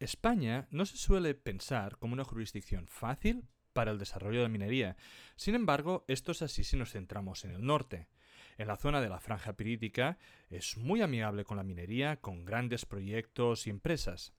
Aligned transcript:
España 0.00 0.66
no 0.70 0.86
se 0.86 0.96
suele 0.96 1.34
pensar 1.34 1.98
como 1.98 2.14
una 2.14 2.24
jurisdicción 2.24 2.86
fácil 2.88 3.48
para 3.72 3.90
el 3.90 3.98
desarrollo 3.98 4.42
de 4.42 4.48
minería. 4.48 4.96
Sin 5.36 5.54
embargo, 5.54 6.04
esto 6.08 6.32
es 6.32 6.42
así 6.42 6.64
si 6.64 6.76
nos 6.76 6.92
centramos 6.92 7.44
en 7.44 7.52
el 7.52 7.64
norte. 7.64 8.08
En 8.56 8.68
la 8.68 8.76
zona 8.76 9.00
de 9.00 9.08
la 9.08 9.20
franja 9.20 9.54
pirítica 9.54 10.18
es 10.48 10.76
muy 10.76 11.02
amigable 11.02 11.44
con 11.44 11.56
la 11.56 11.64
minería, 11.64 12.20
con 12.20 12.44
grandes 12.44 12.86
proyectos 12.86 13.66
y 13.66 13.70
empresas. 13.70 14.32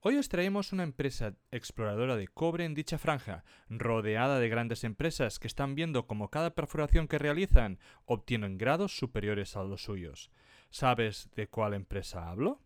Hoy 0.00 0.16
os 0.16 0.28
traemos 0.28 0.72
una 0.72 0.84
empresa 0.84 1.34
exploradora 1.50 2.16
de 2.16 2.28
cobre 2.28 2.64
en 2.64 2.74
dicha 2.74 2.98
franja, 2.98 3.44
rodeada 3.68 4.38
de 4.38 4.48
grandes 4.48 4.84
empresas 4.84 5.38
que 5.38 5.48
están 5.48 5.74
viendo 5.74 6.06
cómo 6.06 6.30
cada 6.30 6.54
perforación 6.54 7.08
que 7.08 7.18
realizan 7.18 7.78
obtienen 8.04 8.58
grados 8.58 8.96
superiores 8.96 9.56
a 9.56 9.64
los 9.64 9.82
suyos. 9.82 10.30
¿Sabes 10.70 11.30
de 11.34 11.48
cuál 11.48 11.74
empresa 11.74 12.30
hablo? 12.30 12.62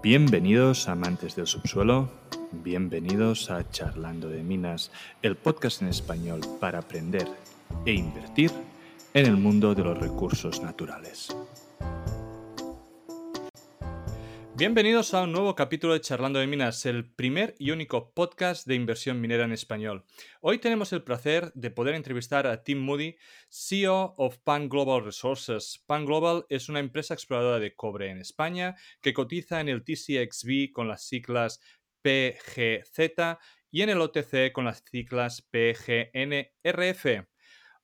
Bienvenidos 0.00 0.88
amantes 0.88 1.34
del 1.34 1.48
subsuelo, 1.48 2.08
bienvenidos 2.52 3.50
a 3.50 3.68
Charlando 3.68 4.28
de 4.28 4.44
Minas, 4.44 4.92
el 5.22 5.34
podcast 5.34 5.82
en 5.82 5.88
español 5.88 6.40
para 6.60 6.78
aprender 6.78 7.26
e 7.84 7.94
invertir 7.94 8.52
en 9.12 9.26
el 9.26 9.36
mundo 9.36 9.74
de 9.74 9.82
los 9.82 9.98
recursos 9.98 10.62
naturales. 10.62 11.34
Bienvenidos 14.58 15.14
a 15.14 15.22
un 15.22 15.30
nuevo 15.30 15.54
capítulo 15.54 15.92
de 15.92 16.00
Charlando 16.00 16.40
de 16.40 16.48
Minas, 16.48 16.84
el 16.84 17.08
primer 17.08 17.54
y 17.60 17.70
único 17.70 18.12
podcast 18.12 18.66
de 18.66 18.74
inversión 18.74 19.20
minera 19.20 19.44
en 19.44 19.52
español. 19.52 20.04
Hoy 20.40 20.58
tenemos 20.58 20.92
el 20.92 21.04
placer 21.04 21.52
de 21.54 21.70
poder 21.70 21.94
entrevistar 21.94 22.44
a 22.48 22.64
Tim 22.64 22.80
Moody, 22.80 23.14
CEO 23.48 24.16
of 24.18 24.38
Pan 24.38 24.68
Global 24.68 25.04
Resources. 25.04 25.84
Pan 25.86 26.04
Global 26.04 26.44
es 26.48 26.68
una 26.68 26.80
empresa 26.80 27.14
exploradora 27.14 27.60
de 27.60 27.76
cobre 27.76 28.10
en 28.10 28.18
España 28.18 28.74
que 29.00 29.14
cotiza 29.14 29.60
en 29.60 29.68
el 29.68 29.84
TCXB 29.84 30.72
con 30.72 30.88
las 30.88 31.04
siglas 31.04 31.60
PGZ 32.02 33.38
y 33.70 33.82
en 33.82 33.90
el 33.90 34.00
OTC 34.00 34.50
con 34.52 34.64
las 34.64 34.82
siglas 34.90 35.40
PGNRF. 35.52 37.28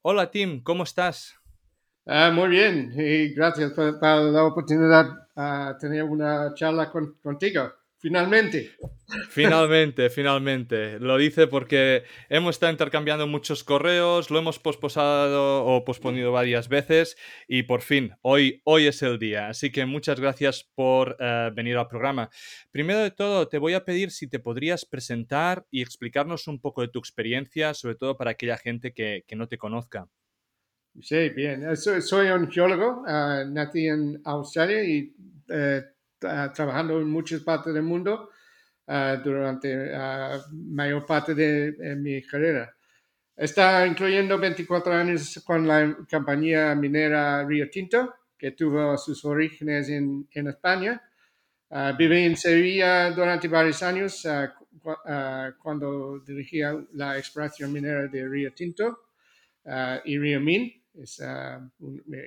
Hola 0.02 0.32
Tim, 0.32 0.60
¿cómo 0.64 0.82
estás? 0.82 1.36
Ah, 2.06 2.30
muy 2.30 2.48
bien, 2.50 2.92
y 2.96 3.28
gracias 3.34 3.72
por, 3.72 4.00
la 4.02 4.44
oportunidad 4.44 5.06
de 5.34 5.74
tener 5.80 6.04
una 6.04 6.52
charla 6.54 6.92
contigo. 7.22 7.72
Finalmente. 8.04 8.72
Finalmente, 9.30 10.10
finalmente. 10.10 11.00
Lo 11.00 11.16
dice 11.16 11.46
porque 11.46 12.02
hemos 12.28 12.56
estado 12.56 12.70
intercambiando 12.70 13.26
muchos 13.26 13.64
correos, 13.64 14.30
lo 14.30 14.38
hemos 14.38 14.58
posposado 14.58 15.64
o 15.64 15.86
posponido 15.86 16.30
varias 16.30 16.68
veces 16.68 17.16
y 17.48 17.62
por 17.62 17.80
fin, 17.80 18.12
hoy, 18.20 18.60
hoy 18.64 18.88
es 18.88 19.02
el 19.02 19.18
día. 19.18 19.48
Así 19.48 19.72
que 19.72 19.86
muchas 19.86 20.20
gracias 20.20 20.70
por 20.74 21.16
eh, 21.18 21.50
venir 21.54 21.78
al 21.78 21.88
programa. 21.88 22.28
Primero 22.70 22.98
de 22.98 23.10
todo, 23.10 23.48
te 23.48 23.56
voy 23.56 23.72
a 23.72 23.86
pedir 23.86 24.10
si 24.10 24.28
te 24.28 24.38
podrías 24.38 24.84
presentar 24.84 25.64
y 25.70 25.80
explicarnos 25.80 26.46
un 26.46 26.60
poco 26.60 26.82
de 26.82 26.88
tu 26.88 26.98
experiencia, 26.98 27.72
sobre 27.72 27.94
todo 27.94 28.18
para 28.18 28.32
aquella 28.32 28.58
gente 28.58 28.92
que 28.92 29.24
no 29.34 29.48
te 29.48 29.56
conozca. 29.56 30.10
Sí, 31.02 31.28
bien. 31.30 31.68
Eh, 31.68 31.76
soy, 31.76 32.28
un 32.28 32.50
geólogo, 32.50 33.02
uh, 33.02 33.44
nací 33.50 33.88
en 33.88 34.20
Australia 34.24 34.84
y 34.84 35.12
uh, 35.50 35.82
trabajando 36.54 37.00
en 37.00 37.10
muchas 37.10 37.40
partes 37.40 37.74
del 37.74 37.82
mundo 37.82 38.30
uh, 38.86 39.22
durante 39.22 39.90
la 39.90 40.40
mayor 40.52 41.04
parte 41.04 41.34
de, 41.34 41.96
mi 41.96 42.22
carrera. 42.22 42.72
Está 43.36 43.84
incluyendo 43.86 44.38
24 44.38 44.92
años 44.92 45.42
con 45.44 45.66
la 45.66 45.96
compañía 46.08 46.74
minera 46.76 47.44
Río 47.44 47.68
Tinto, 47.68 48.14
que 48.38 48.52
tuvo 48.52 48.96
sus 48.96 49.24
orígenes 49.24 49.88
en, 49.88 50.28
España. 50.32 51.02
viví 51.98 52.24
en 52.24 52.36
Sevilla 52.36 53.10
durante 53.10 53.48
varios 53.48 53.82
años 53.82 54.24
cuando 55.58 56.20
dirigía 56.20 56.76
la 56.92 57.18
exploración 57.18 57.72
minera 57.72 58.06
de 58.06 58.28
Río 58.28 58.52
Tinto 58.54 59.00
y 60.04 60.16
Río 60.16 60.40
Min 60.40 60.83
esas 61.02 61.62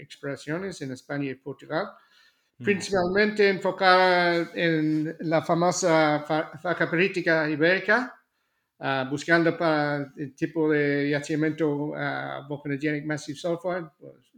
expresiones 0.02 0.82
en 0.82 0.92
España 0.92 1.32
y 1.32 1.36
Portugal, 1.36 1.88
mm. 2.58 2.64
principalmente 2.64 3.50
enfocada 3.50 4.52
en 4.54 5.16
la 5.20 5.42
famosa 5.42 6.24
faja 6.26 6.90
política 6.90 7.50
ibérica, 7.50 8.14
ah, 8.80 9.08
buscando 9.10 9.58
para 9.58 10.14
el 10.18 10.36
tipo 10.36 10.70
de 10.70 11.10
yacimiento 11.10 11.70
uh, 11.70 12.48
volcanogenic 12.48 13.06
massive 13.06 13.38
sulfide, 13.38 13.90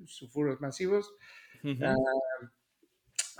sulfuros 0.05 0.59
masivos. 0.61 1.11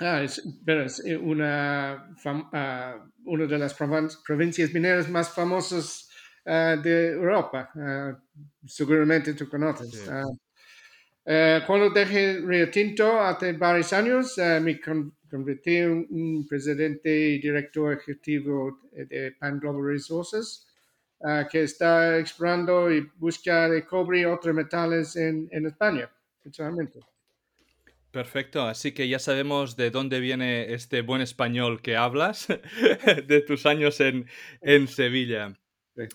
Ah, 0.02 0.24
es, 0.24 0.42
pero 0.66 0.86
es 0.86 1.06
eh, 1.06 1.18
una, 1.18 2.16
una 3.26 3.46
de 3.46 3.58
las 3.58 3.74
provincias 3.74 4.74
mineras 4.74 5.10
más 5.10 5.30
famosas 5.30 6.10
de 6.46 7.12
Europa. 7.12 7.70
seguramente 8.66 9.34
tú 9.34 9.50
conoces. 9.50 10.10
Eh, 11.32 11.62
cuando 11.68 11.92
dejé 11.92 12.42
Río 12.44 12.72
Tinto 12.72 13.22
hace 13.22 13.54
varios 13.54 13.94
años, 13.94 14.36
eh, 14.40 14.60
me 14.60 14.80
convertí 14.82 15.76
en 15.76 16.08
un 16.10 16.48
presidente 16.50 17.08
y 17.08 17.38
director 17.38 17.94
ejecutivo 17.94 18.80
de 18.92 19.36
Pan 19.40 19.60
Global 19.60 19.94
Resources, 19.94 20.68
eh, 21.24 21.46
que 21.52 21.62
está 21.62 22.18
explorando 22.18 22.92
y 22.92 23.08
busca 23.18 23.70
de 23.70 23.86
cobre 23.86 24.22
y 24.22 24.26
otros 24.26 24.56
metales 24.56 25.16
en, 25.18 25.48
en 25.52 25.68
España, 25.68 26.10
principalmente. 26.42 27.00
Perfecto, 28.10 28.64
así 28.64 28.92
que 28.92 29.08
ya 29.08 29.20
sabemos 29.20 29.76
de 29.78 29.92
dónde 29.92 30.20
viene 30.20 30.74
este 30.74 31.04
buen 31.04 31.22
español 31.22 31.84
que 31.84 31.96
hablas, 31.96 32.48
de 33.28 33.42
tus 33.42 33.68
años 33.68 34.00
en, 34.00 34.26
en 34.62 34.88
Sevilla. 34.88 35.54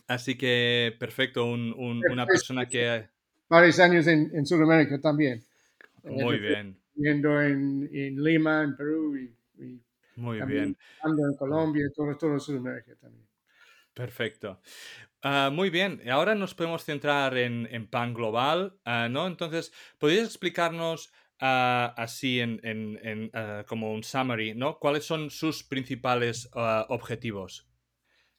Así 0.09 0.37
que 0.37 0.97
perfecto, 0.99 1.45
un, 1.45 1.73
una 1.79 2.27
persona 2.27 2.67
que 2.67 3.14
varios 3.49 3.79
años 3.79 4.07
en, 4.07 4.31
en 4.35 4.47
Sudamérica 4.47 5.01
también. 5.01 5.45
Muy 6.03 6.39
bien. 6.39 6.77
Viviendo 6.95 7.41
en, 7.41 7.89
en, 7.93 8.23
Lima, 8.23 8.63
en 8.63 8.77
Perú 8.77 9.17
y, 9.17 9.35
Muy 10.17 10.41
bien. 10.43 10.77
en 11.05 11.37
Colombia, 11.39 11.87
todo, 11.95 12.17
todo 12.17 12.39
Sudamérica 12.39 12.95
también. 13.01 13.27
Perfecto. 13.95 14.61
Ah, 15.23 15.51
muy 15.53 15.71
bien, 15.71 16.03
ahora 16.11 16.35
nos 16.35 16.55
podemos 16.55 16.85
centrar 16.85 17.37
en, 17.39 17.67
en 17.71 17.87
PAN 17.87 18.13
global, 18.13 18.77
uh, 18.85 19.09
¿no? 19.09 19.27
Entonces, 19.27 19.73
¿podrías 19.99 20.27
explicarnos 20.27 21.09
uh, 21.41 21.95
así 21.97 22.41
en, 22.41 22.61
en, 22.63 23.01
en 23.03 23.31
como 23.67 23.93
un 23.95 24.05
summary, 24.05 24.55
¿no? 24.55 24.79
¿Cuáles 24.79 25.05
son 25.05 25.31
sus 25.31 25.65
principales 25.65 26.51
objetivos? 26.53 27.67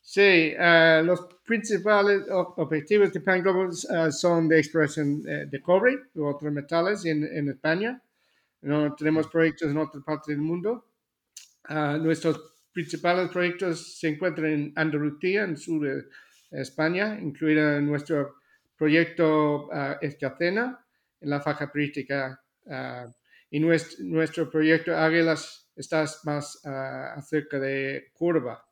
Sí, 0.07 0.53
uh, 0.55 1.03
los 1.03 1.25
principales 1.43 2.25
objetivos 2.29 3.11
de 3.11 3.21
Pan 3.21 3.41
Global 3.41 3.69
uh, 3.69 4.11
son 4.11 4.47
de 4.47 4.59
exploración 4.59 5.23
eh, 5.27 5.47
de 5.49 5.59
cobre 5.59 5.97
y 6.13 6.19
otros 6.19 6.53
metales 6.53 7.03
en, 7.05 7.23
en 7.23 7.49
España. 7.49 7.99
¿no? 8.61 8.93
Tenemos 8.93 9.27
proyectos 9.27 9.71
en 9.71 9.77
otras 9.77 10.03
partes 10.03 10.27
del 10.27 10.45
mundo. 10.45 10.85
Uh, 11.67 11.97
nuestros 11.97 12.39
principales 12.71 13.31
proyectos 13.31 13.97
se 13.99 14.09
encuentran 14.09 14.51
en 14.51 14.73
Andalucía, 14.75 15.43
en 15.43 15.57
sur 15.57 15.83
de 15.83 16.03
España, 16.51 17.17
incluido 17.19 17.81
nuestro 17.81 18.35
proyecto 18.77 19.71
Escacena, 20.01 20.85
en 21.19 21.29
la 21.31 21.41
faja 21.41 21.71
crítica. 21.71 22.39
y 23.49 23.59
nuestro, 23.59 24.05
nuestro 24.05 24.51
proyecto 24.51 24.95
Águilas 24.95 25.67
está 25.75 26.05
más 26.25 26.63
acerca 26.63 27.57
de 27.59 28.11
Curva, 28.13 28.64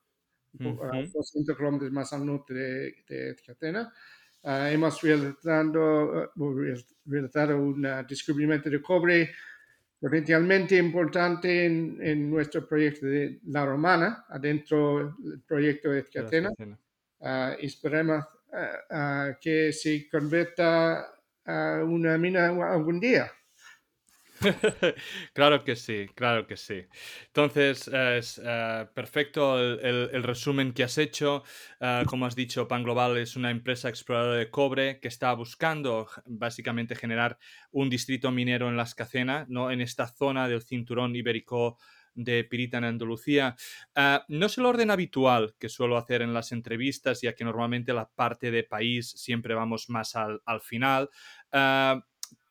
uh 0.59 1.11
200 1.13 1.57
kilómetros 1.57 1.91
más 1.91 2.13
al 2.13 2.25
norte 2.25 2.53
de, 2.53 2.95
de 3.07 3.35
Catena. 3.45 3.91
Uh, 4.43 4.67
hemos 4.67 5.01
realizado, 5.01 6.31
uh, 6.35 6.75
realizado 7.05 7.57
un 7.57 7.87
descubrimiento 8.07 8.69
de 8.69 8.81
cobre 8.81 9.31
potencialmente 9.99 10.75
importante 10.75 11.65
en, 11.65 11.97
en, 12.01 12.29
nuestro 12.29 12.67
proyecto 12.67 13.05
de 13.05 13.39
La 13.45 13.65
Romana, 13.65 14.25
adentro 14.27 15.15
del 15.17 15.39
proyecto 15.41 15.91
de 15.91 16.03
Catena. 16.03 16.51
Uh, 16.59 17.55
esperemos 17.59 18.25
que 19.41 19.71
se 19.73 20.07
convierta 20.09 21.07
a 21.45 21.83
una 21.83 22.17
mina 22.17 22.49
algún 22.49 22.99
día. 22.99 23.31
claro 25.33 25.63
que 25.63 25.75
sí, 25.75 26.07
claro 26.15 26.47
que 26.47 26.57
sí. 26.57 26.85
Entonces, 27.27 27.87
es 27.87 28.41
eh, 28.43 28.87
perfecto 28.93 29.59
el, 29.59 30.23
resumen 30.23 30.73
que 30.73 30.83
has 30.83 30.97
hecho. 30.97 31.43
Eh, 31.79 32.03
como 32.07 32.25
has 32.25 32.35
dicho, 32.35 32.67
Pan 32.67 32.83
Global 32.83 33.17
es 33.17 33.35
una 33.35 33.51
empresa 33.51 33.89
exploradora 33.89 34.37
de 34.37 34.49
cobre 34.49 34.99
que 34.99 35.07
está 35.07 35.33
buscando 35.33 36.07
básicamente 36.25 36.95
generar 36.95 37.37
un 37.71 37.89
distrito 37.89 38.31
minero 38.31 38.69
en 38.69 38.77
la 38.77 38.83
Escacena, 38.83 39.45
¿no? 39.49 39.71
en 39.71 39.81
esta 39.81 40.07
zona 40.07 40.47
del 40.47 40.63
cinturón 40.63 41.15
ibérico 41.15 41.77
de 42.15 42.43
Pirita 42.43 42.77
en 42.77 42.83
Andalucía. 42.83 43.55
Eh, 43.95 44.19
no 44.27 44.45
es 44.45 44.57
el 44.57 44.65
orden 44.65 44.91
habitual 44.91 45.55
que 45.59 45.69
suelo 45.69 45.97
hacer 45.97 46.21
en 46.21 46.33
las 46.33 46.51
entrevistas, 46.51 47.21
ya 47.21 47.33
que 47.33 47.43
normalmente 47.43 47.93
la 47.93 48.09
parte 48.09 48.51
de 48.51 48.63
país 48.63 49.11
siempre 49.11 49.55
vamos 49.55 49.89
más 49.89 50.15
al 50.15 50.61
final 50.61 51.09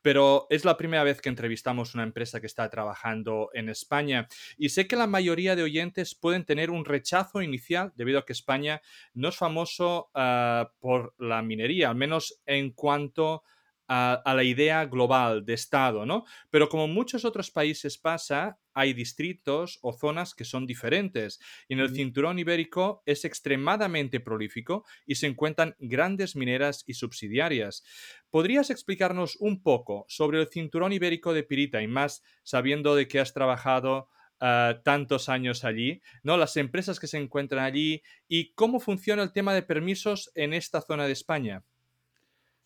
pero 0.02 0.46
es 0.50 0.64
la 0.64 0.76
primera 0.76 1.04
vez 1.04 1.20
que 1.20 1.28
entrevistamos 1.28 1.94
una 1.94 2.02
empresa 2.02 2.40
que 2.40 2.46
está 2.46 2.68
trabajando 2.68 3.50
en 3.54 3.68
España 3.68 4.28
y 4.58 4.68
sé 4.68 4.86
que 4.86 4.96
la 4.96 5.06
mayoría 5.06 5.56
de 5.56 5.62
oyentes 5.62 6.14
pueden 6.14 6.44
tener 6.44 6.70
un 6.70 6.84
rechazo 6.84 7.40
inicial 7.40 7.92
debido 7.96 8.18
a 8.18 8.26
que 8.26 8.32
España 8.32 8.82
no 9.14 9.28
es 9.28 9.36
famoso 9.36 10.10
ah, 10.14 10.72
por 10.80 11.14
la 11.18 11.42
minería, 11.42 11.90
al 11.90 11.96
menos 11.96 12.40
en 12.46 12.72
cuanto 12.72 13.44
la 13.88 14.44
idea 14.44 14.86
global 14.86 15.44
de 15.44 15.54
Estado, 15.54 16.06
¿no? 16.06 16.24
Pero 16.50 16.68
como 16.68 16.84
en 16.84 16.94
muchos 16.94 17.24
otros 17.24 17.50
países 17.50 17.98
pasa, 17.98 18.58
hay 18.74 18.94
distritos 18.94 19.78
o 19.82 19.92
zonas 19.92 20.34
que 20.34 20.44
son 20.44 20.66
diferentes. 20.66 21.38
Y 21.68 21.74
en 21.74 21.80
el 21.80 21.94
cinturón 21.94 22.38
ibérico 22.38 23.02
es 23.06 23.24
extremadamente 23.24 24.20
prolífico 24.20 24.84
y 25.06 25.16
se 25.16 25.26
encuentran 25.26 25.76
grandes 25.78 26.36
mineras 26.36 26.84
y 26.86 26.94
subsidiarias. 26.94 27.84
¿Podrías 28.30 28.70
explicarnos 28.70 29.36
un 29.36 29.62
poco 29.62 30.06
sobre 30.08 30.40
el 30.40 30.48
cinturón 30.48 30.92
ibérico 30.92 31.34
de 31.34 31.42
Pirita 31.42 31.82
y 31.82 31.86
más 31.86 32.22
sabiendo 32.42 32.94
de 32.94 33.08
que 33.08 33.20
has 33.20 33.34
trabajado 33.34 34.08
ah, 34.40 34.80
tantos 34.84 35.28
años 35.28 35.64
allí, 35.64 36.00
¿no? 36.22 36.36
Las 36.36 36.56
empresas 36.56 36.98
que 36.98 37.06
se 37.06 37.18
encuentran 37.18 37.64
allí 37.64 38.02
y 38.26 38.54
cómo 38.54 38.80
funciona 38.80 39.22
el 39.22 39.32
tema 39.32 39.54
de 39.54 39.62
permisos 39.62 40.30
en 40.34 40.54
esta 40.54 40.80
zona 40.80 41.06
de 41.06 41.12
España. 41.12 41.62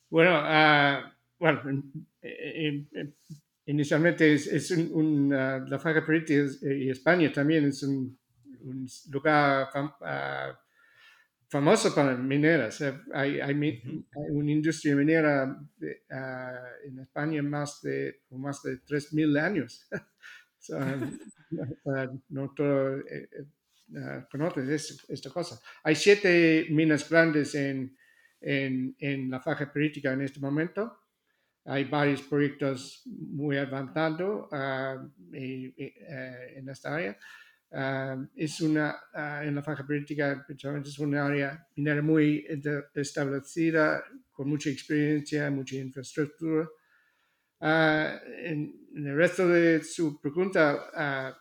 Bueno, 0.09 0.41
uh, 0.41 1.03
bueno, 1.39 1.63
inicialmente 3.67 4.35
es, 4.35 4.71
un, 4.71 5.31
la 5.31 5.79
Faja 5.79 6.05
Periti 6.05 6.35
y 6.63 6.91
España 6.91 7.33
también 7.33 7.67
es 7.67 7.83
un, 7.83 8.19
lugar 9.11 9.69
ah, 9.75 10.59
famoso 11.49 11.95
para 11.95 12.17
mineras. 12.17 12.83
Hay, 13.13 13.41
hay, 13.41 14.05
una 14.31 14.51
industria 14.51 14.97
minera 14.97 15.57
ah, 16.11 16.69
en 16.85 16.99
España 17.01 17.43
más 17.43 17.83
de, 17.83 18.23
más 18.31 18.63
de 18.63 18.81
3.000 18.83 19.41
años. 19.41 19.89
no 22.29 22.53
todo 22.55 22.99
eh, 22.99 23.29
eh, 23.95 24.25
conoces 24.31 25.05
esta 25.09 25.31
cosa. 25.31 25.61
Hay 25.85 25.95
siete 25.95 26.67
minas 26.71 27.09
grandes 27.09 27.55
en, 27.55 27.97
en, 28.41 28.95
en 28.99 29.31
la 29.31 29.41
faja 29.41 29.73
perítica 29.73 30.13
en 30.13 30.23
este 30.23 30.41
momento 30.41 31.07
hay 31.67 31.85
varios 31.85 32.23
proyectos 32.23 33.03
muy 33.07 33.57
avanzados 33.59 34.49
ah, 34.53 35.05
eh, 35.33 36.55
en 36.57 36.69
esta 36.69 36.95
área. 36.95 37.19
Ah, 37.73 38.17
es 38.37 38.61
una, 38.61 38.97
ah, 39.13 39.41
en 39.45 39.55
la 39.55 39.63
faja 39.63 39.85
política, 39.85 40.47
es 40.49 40.99
una 41.01 41.27
área 41.27 41.67
minera 41.75 42.03
muy 42.03 42.47
establecida, 42.95 44.05
con 44.31 44.49
mucha 44.49 44.71
experiencia, 44.71 45.51
mucha 45.51 45.77
infraestructura. 45.77 46.69
En, 47.61 48.73
en, 48.95 49.07
el 49.07 49.17
resto 49.17 49.49
de 49.49 49.83
su 49.83 50.21
pregunta, 50.21 51.35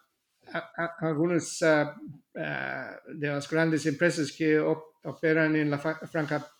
algunas 0.99 1.59
de 1.59 3.27
las 3.27 3.49
grandes 3.49 3.85
empresas 3.85 4.31
que 4.31 4.57
operan 4.59 5.55
en 5.55 5.69
la 5.69 5.77
franja 5.77 6.54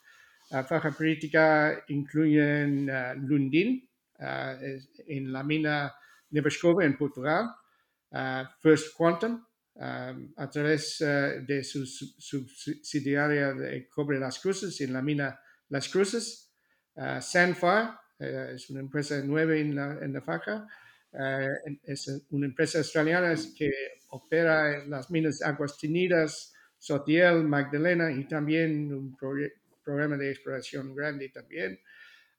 la 0.49 0.63
faja 0.63 0.91
política 0.91 1.83
incluyen 1.87 2.89
Lundin 3.27 3.87
en 4.19 5.31
la 5.31 5.43
mina 5.43 5.93
de 6.29 6.41
Vescova 6.41 6.85
en 6.85 6.97
Portugal, 6.97 7.49
First 8.61 8.95
Quantum 8.95 9.43
a 9.77 10.49
través 10.49 10.99
de 10.99 11.63
su 11.63 11.85
subsidiaria 11.85 13.53
de 13.53 13.87
cobre 13.89 14.19
Las 14.19 14.39
Cruces 14.39 14.79
en 14.81 14.93
la 14.93 15.01
mina 15.01 15.39
Las 15.69 15.89
Cruces, 15.89 16.53
Sandfire 16.95 17.89
es 18.19 18.69
una 18.69 18.79
empresa 18.79 19.21
nueva 19.21 19.55
en 19.55 19.75
la, 19.75 19.97
en 20.01 20.13
la 20.13 20.21
faja, 20.21 20.67
es 21.83 22.25
una 22.29 22.45
empresa 22.45 22.77
australiana 22.77 23.35
que 23.57 23.71
opera 24.09 24.85
las 24.85 25.09
minas 25.11 25.41
Aguas 25.41 25.77
Tinidas, 25.77 26.53
Sotiel, 26.77 27.43
Magdalena 27.43 28.11
y 28.11 28.25
también 28.25 28.93
un 28.93 29.15
proyecto 29.15 29.64
programa 29.85 30.17
de 30.17 30.31
exploración 30.31 30.93
grande 30.95 31.29
también. 31.29 31.79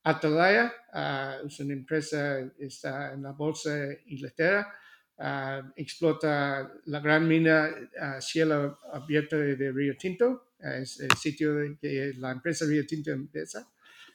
Atalaya 0.03 0.73
ah, 0.93 1.39
es 1.45 1.59
una 1.61 1.73
empresa, 1.73 2.39
está 2.59 3.15
en 3.15 3.23
la 3.23 3.33
bolsa 3.33 3.75
de 3.75 4.03
Inglaterra, 4.07 4.73
ah, 5.19 5.73
explota 5.77 6.73
la 6.85 7.01
gran 7.01 7.27
mina 7.27 7.71
a 7.99 8.21
cielo 8.21 8.79
abierto 8.93 9.39
de, 9.39 9.73
Río 9.73 9.97
Tinto, 9.97 10.53
es 10.61 11.01
el 11.01 11.13
sitio 11.13 11.55
que 11.81 12.13
la 12.19 12.33
empresa 12.33 12.67
Río 12.67 12.87
Tinto 12.87 13.11
empieza. 13.11 13.69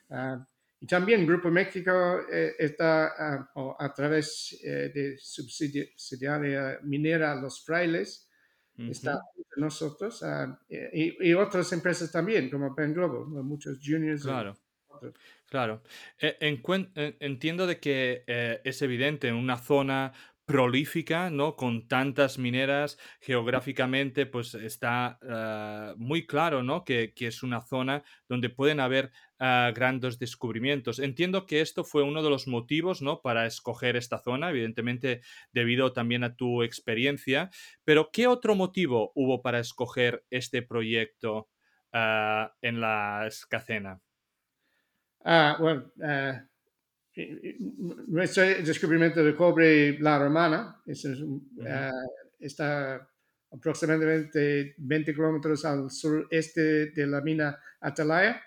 Ah, 0.10 0.45
y 0.80 0.88
también 0.88 1.27
Grupo 1.27 1.51
México 1.51 2.22
eh, 2.31 2.56
está 2.57 3.45
a 3.77 3.94
través 3.94 4.60
eh, 4.63 4.92
de 4.94 5.16
subsidiaria 5.19 6.80
minera 6.81 7.36
Los 7.36 7.63
Frailes, 7.63 8.31
está 8.89 9.19
entre 9.38 9.62
nosotros 9.62 10.24
ah, 10.24 10.60
y, 10.69 11.33
otras 11.33 11.72
empresas 11.74 12.12
también, 12.12 12.50
como 12.50 12.74
Pen 12.75 12.94
Global, 12.94 13.25
muchos 13.44 13.80
juniors. 13.83 14.24
Claro. 14.24 14.56
Claro. 15.48 15.81
E, 16.18 16.38
e, 16.39 17.18
entiendo 17.19 17.68
de 17.68 17.80
que 17.80 18.24
eh, 18.25 18.62
es 18.63 18.81
evidente 18.81 19.28
en 19.28 19.36
una 19.36 19.57
zona 19.57 20.13
prolífica, 20.51 21.30
¿no? 21.30 21.56
Con 21.56 21.88
tantas 21.88 22.38
mineras, 22.38 22.98
geográficamente, 23.21 24.25
pues 24.25 24.53
está 24.53 25.18
ah, 25.30 25.94
muy 25.95 26.27
claro, 26.27 26.62
¿no? 26.62 26.83
Que, 26.83 27.13
es 27.15 27.42
una 27.42 27.62
zona 27.62 28.03
donde 28.27 28.50
pueden 28.50 28.81
haber 28.81 29.12
ah, 29.39 29.71
grandes 29.74 30.19
descubrimientos. 30.19 31.00
Entiendo 31.00 31.45
que 31.45 31.62
esto 31.62 31.86
fue 31.86 32.03
uno 32.03 32.21
de 32.21 32.30
los 32.30 32.48
motivos, 32.48 33.01
¿no? 33.01 33.21
Para 33.21 33.45
escoger 33.45 33.95
esta 33.95 34.19
zona, 34.19 34.50
evidentemente 34.50 35.21
debido 35.53 35.94
también 35.94 36.25
a 36.25 36.36
tu 36.36 36.63
experiencia, 36.63 37.50
pero 37.86 38.09
¿qué 38.12 38.27
otro 38.27 38.53
motivo 38.53 39.13
hubo 39.15 39.42
para 39.42 39.59
escoger 39.59 40.25
este 40.30 40.62
proyecto 40.62 41.48
ah, 41.94 42.53
en 42.62 42.81
la 42.81 43.25
escacena? 43.25 44.01
Ah, 45.24 45.56
bueno, 45.59 45.92
nuestro 47.16 48.44
descubrimiento 48.44 49.24
de 49.24 49.36
cobre 49.36 50.00
la 50.00 50.18
romana 50.18 50.81
eh, 50.86 51.90
está 52.40 53.08
aproximadamente 53.52 54.75
20 54.78 55.13
kilómetros 55.13 55.66
al 55.66 55.92
sureste 55.92 56.92
de 56.92 57.08
la 57.08 57.22
mina 57.22 57.60
Atalaya. 57.81 58.42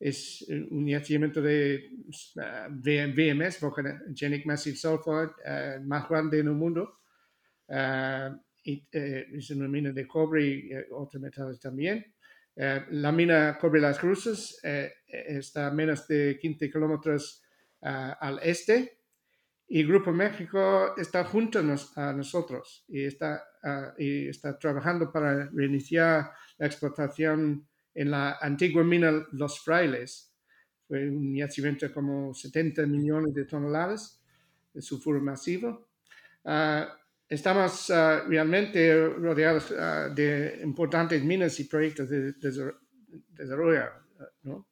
Es 0.00 0.44
un 0.70 0.86
yacimiento 0.88 1.40
de 1.40 1.88
uh, 2.36 2.40
eh, 2.84 3.12
VMS, 3.14 3.60
Volcanic 3.60 4.44
Massive 4.44 4.76
Sulfide, 4.76 5.30
uh, 5.46 5.82
más 5.84 6.08
grande 6.08 6.40
en 6.40 6.48
el 6.48 6.54
mundo. 6.54 6.98
Uh, 7.68 8.36
y, 8.64 8.84
es 8.92 9.50
una 9.50 9.68
mina 9.68 9.92
de 9.92 10.06
cobre 10.06 10.44
y 10.44 10.70
otros 10.90 11.22
metales 11.22 11.60
también. 11.60 12.04
la 12.56 13.12
mina 13.12 13.58
Cobre 13.60 13.80
Las 13.80 13.98
Cruces 13.98 14.58
está 14.62 15.66
a 15.66 15.70
menos 15.70 16.08
de 16.08 16.38
15 16.40 16.70
kilómetros 16.70 17.43
al 17.84 18.40
este 18.42 18.98
y 19.66 19.84
Grupo 19.84 20.12
México 20.12 20.94
está 20.96 21.24
junto 21.24 21.58
a, 21.58 22.12
nosotros 22.12 22.84
y 22.88 23.04
está, 23.04 23.42
y 23.98 24.28
está 24.28 24.58
trabajando 24.58 25.10
para 25.10 25.48
reiniciar 25.50 26.30
la 26.58 26.66
explotación 26.66 27.66
en 27.94 28.10
la 28.10 28.38
antigua 28.40 28.84
mina 28.84 29.26
Los 29.32 29.60
Frailes. 29.60 30.32
Fue 30.86 31.08
un 31.08 31.34
yacimiento 31.34 31.86
de 31.86 31.92
como 31.92 32.34
70 32.34 32.86
millones 32.86 33.34
de 33.34 33.46
toneladas 33.46 34.20
de 34.72 34.82
sulfuro 34.82 35.20
masivo. 35.20 35.88
estamos 37.28 37.88
realmente 38.28 39.08
rodeados 39.08 39.70
de 40.14 40.60
importantes 40.62 41.24
minas 41.24 41.58
y 41.60 41.64
proyectos 41.64 42.10
de, 42.10 42.34
desarrollo. 43.30 43.84
¿no? 44.42 44.68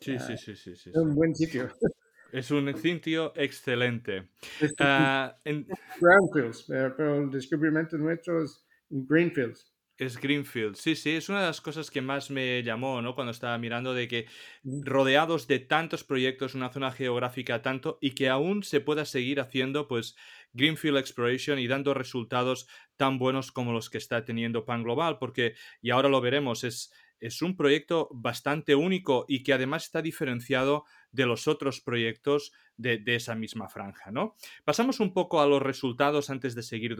Sí, 0.00 0.18
sí, 0.18 0.36
sí, 0.38 0.56
sí, 0.56 0.76
sí, 0.76 0.90
Un 0.94 1.14
buen 1.14 1.34
sitio. 1.34 1.68
Es 2.34 2.50
un 2.50 2.76
sitio 2.76 3.32
excelente. 3.36 4.30
Uh, 4.60 5.30
en... 5.44 5.68
Brownfields, 6.00 6.64
pero 6.66 7.22
el 7.22 7.30
descubrimiento 7.30 7.96
nuestro 7.96 8.42
es 8.42 8.66
Greenfields. 8.90 9.72
Es 9.96 10.20
Greenfield, 10.20 10.74
sí, 10.74 10.96
sí, 10.96 11.10
es 11.10 11.28
una 11.28 11.42
de 11.42 11.46
las 11.46 11.60
cosas 11.60 11.92
que 11.92 12.00
más 12.00 12.32
me 12.32 12.64
llamó, 12.64 13.00
¿no? 13.00 13.14
Cuando 13.14 13.30
estaba 13.30 13.56
mirando 13.58 13.94
de 13.94 14.08
que 14.08 14.26
rodeados 14.64 15.46
de 15.46 15.60
tantos 15.60 16.02
proyectos, 16.02 16.56
una 16.56 16.72
zona 16.72 16.90
geográfica 16.90 17.62
tanto, 17.62 17.98
y 18.00 18.16
que 18.16 18.28
aún 18.28 18.64
se 18.64 18.80
pueda 18.80 19.04
seguir 19.04 19.38
haciendo, 19.38 19.86
pues, 19.86 20.16
Greenfield 20.54 20.98
Exploration 20.98 21.60
y 21.60 21.68
dando 21.68 21.94
resultados 21.94 22.66
tan 22.96 23.20
buenos 23.20 23.52
como 23.52 23.72
los 23.72 23.90
que 23.90 23.98
está 23.98 24.24
teniendo 24.24 24.64
Pan 24.64 24.82
Global, 24.82 25.18
porque, 25.20 25.54
y 25.80 25.90
ahora 25.90 26.08
lo 26.08 26.20
veremos, 26.20 26.64
es, 26.64 26.92
es 27.20 27.42
un 27.42 27.56
proyecto 27.56 28.08
bastante 28.12 28.74
único 28.74 29.24
y 29.28 29.44
que 29.44 29.52
además 29.52 29.84
está 29.84 30.02
diferenciado 30.02 30.84
de 31.14 31.26
los 31.26 31.46
otros 31.48 31.80
proyectos 31.80 32.52
de, 32.76 33.02
esa 33.06 33.34
misma 33.34 33.68
franja. 33.68 34.10
¿no? 34.10 34.36
Pasamos 34.64 35.00
un 35.00 35.12
poco 35.12 35.40
a 35.40 35.46
los 35.46 35.62
resultados 35.62 36.30
antes 36.30 36.54
de 36.54 36.62
seguir 36.62 36.96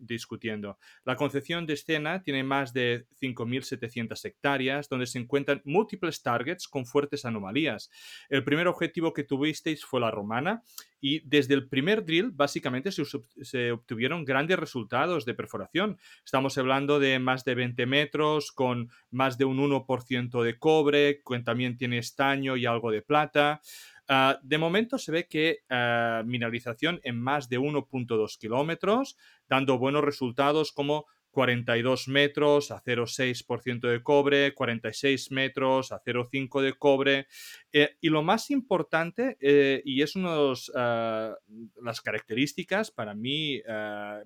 discutiendo. 0.00 0.78
La 1.04 1.16
concepción 1.16 1.66
de 1.66 1.74
escena 1.74 2.22
tiene 2.22 2.44
más 2.44 2.72
de 2.72 3.06
5.700 3.20 4.24
hectáreas, 4.24 4.88
donde 4.88 5.06
se 5.06 5.18
encuentran 5.18 5.62
múltiples 5.64 6.22
targets 6.22 6.68
con 6.68 6.86
fuertes 6.86 7.24
anomalías. 7.24 7.90
El 8.28 8.44
primer 8.44 8.68
objetivo 8.68 9.12
que 9.12 9.24
tuvisteis 9.24 9.84
fue 9.84 10.00
la 10.00 10.10
romana 10.10 10.62
y 11.00 11.20
desde 11.28 11.54
el 11.54 11.68
primer 11.68 12.04
drill 12.04 12.30
básicamente 12.30 12.90
se, 12.92 13.72
obtuvieron 13.72 14.24
grandes 14.24 14.58
resultados 14.58 15.24
de 15.24 15.34
perforación. 15.34 15.98
Estamos 16.24 16.56
hablando 16.58 17.00
de 17.00 17.18
más 17.18 17.44
de 17.44 17.56
20 17.56 17.86
metros 17.86 18.52
con 18.52 18.88
más 19.10 19.36
de 19.36 19.44
un 19.44 19.58
1% 19.58 20.42
de 20.42 20.58
cobre, 20.58 21.20
también 21.44 21.76
tiene 21.76 21.98
estaño 21.98 22.56
y 22.56 22.66
algo 22.66 22.92
de 22.92 23.02
plata. 23.02 23.60
Ah, 24.08 24.38
de 24.42 24.58
momento 24.58 24.98
se 24.98 25.12
ve 25.12 25.28
que 25.28 25.60
uh, 25.70 26.24
mineralización 26.26 27.00
en 27.04 27.20
más 27.20 27.48
de 27.48 27.58
1.2 27.58 28.38
kilómetros, 28.38 29.16
dando 29.48 29.78
buenos 29.78 30.04
resultados 30.04 30.72
como 30.72 31.06
42 31.30 32.08
metros 32.08 32.70
a 32.72 32.82
0,6% 32.82 33.88
de 33.88 34.02
cobre, 34.02 34.52
46 34.52 35.30
metros 35.30 35.90
a 35.90 36.02
0,5% 36.02 36.60
de 36.60 36.74
cobre. 36.74 37.26
Eh, 37.72 37.96
y 38.02 38.10
lo 38.10 38.22
más 38.22 38.50
importante, 38.50 39.38
eh, 39.40 39.80
y 39.86 40.02
es 40.02 40.14
una 40.14 40.36
de 40.36 40.54
ah, 40.74 41.34
las 41.80 42.02
características 42.02 42.90
para 42.90 43.14
mí 43.14 43.62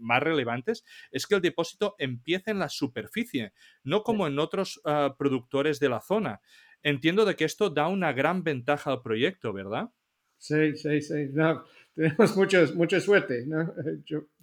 más 0.00 0.22
relevantes, 0.22 0.84
es 1.12 1.28
que 1.28 1.36
el 1.36 1.42
depósito 1.42 1.94
empieza 1.98 2.50
en 2.50 2.58
la 2.58 2.68
superficie, 2.68 3.52
no 3.84 4.02
como 4.02 4.26
en 4.26 4.40
otros 4.40 4.80
productores 5.16 5.78
de 5.78 5.88
la 5.88 6.00
zona 6.00 6.40
entiendo 6.82 7.24
de 7.24 7.36
que 7.36 7.44
esto 7.44 7.70
da 7.70 7.88
una 7.88 8.12
gran 8.12 8.42
ventaja 8.42 8.92
al 8.92 9.02
proyecto, 9.02 9.52
¿verdad? 9.52 9.90
Sí, 10.38 10.76
sí, 10.76 11.00
sí. 11.00 11.30
tenemos 11.94 12.36
mucho, 12.36 12.64
mucha 12.74 13.00
suerte. 13.00 13.44
¿no? 13.46 13.72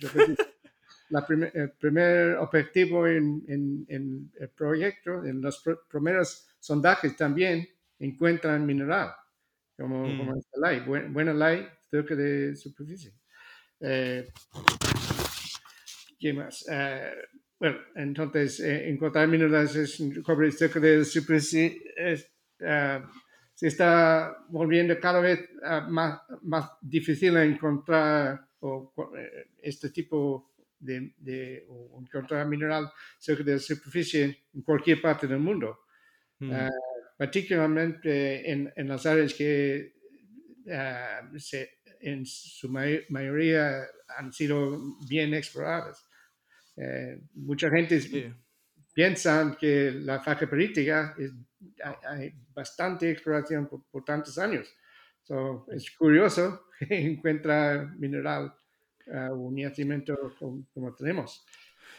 el 1.54 1.72
primer 1.80 2.38
objetivo 2.38 3.08
en, 3.08 3.86
el 3.88 4.50
proyecto, 4.56 5.24
en 5.24 5.42
los 5.42 5.64
primeros 5.90 6.48
sondajes 6.60 7.16
también, 7.16 7.68
encuentran 8.00 8.66
mineral, 8.66 9.14
como, 9.78 10.08
mm. 10.08 10.18
como 10.18 10.36
esta 10.36 10.70
ley, 10.70 10.80
buena 10.82 11.34
ley 11.34 11.68
cerca 11.90 12.16
de 12.16 12.56
superficie. 12.56 13.14
Eh, 13.80 14.28
¿Qué 16.20 16.34
más? 16.34 16.66
Eh, 16.70 17.12
bueno, 17.64 17.78
entonces, 17.96 18.60
eh, 18.60 18.90
encontrar 18.90 19.26
minerales 19.30 19.74
es 19.78 20.04
cobre 20.22 20.52
cerca 20.52 20.82
de 20.82 21.06
superficie 21.06 21.82
eh, 22.60 23.02
se 23.54 23.68
está 23.68 24.36
volviendo 24.50 25.00
cada 25.00 25.22
vez 25.22 25.40
eh, 25.40 25.82
más, 25.88 26.20
más 26.42 26.72
difícil 26.82 27.38
encontrar 27.38 28.50
eh, 29.18 29.48
este 29.62 29.92
tipo 29.92 30.52
de, 30.78 31.14
de 31.18 31.66
encontrar 31.98 32.46
mineral 32.48 32.92
cerca 33.18 33.44
de 33.44 33.54
la 33.54 33.60
superficie 33.60 34.44
en 34.54 34.62
cualquier 34.62 35.02
parte 35.02 35.26
del 35.26 35.40
mundo. 35.40 35.80
Mm. 36.40 36.52
particularmente 37.16 38.52
en, 38.52 38.74
en, 38.76 38.88
las 38.90 39.06
áreas 39.06 39.34
que 39.36 39.94
en 42.02 42.26
su 42.26 42.70
mayoría 42.70 43.84
han 44.18 44.34
sido 44.34 44.78
bien 45.08 45.34
exploradas. 45.34 46.06
Mucha 47.34 47.70
gente 47.70 48.34
piensa 48.94 49.56
que 49.60 49.92
la 49.92 50.20
faja 50.22 50.48
política 50.48 51.16
es 51.18 51.32
hay, 52.08 52.34
bastante 52.54 53.10
exploración 53.10 53.68
por, 53.68 54.04
tantos 54.04 54.38
años. 54.38 54.68
es 55.72 55.92
curioso 55.92 56.68
que 56.80 57.00
encuentra 57.00 57.94
mineral 57.98 58.54
uh, 59.08 59.34
un 59.34 59.58
yacimiento 59.58 60.16
como, 60.40 60.94
tenemos. 60.96 61.46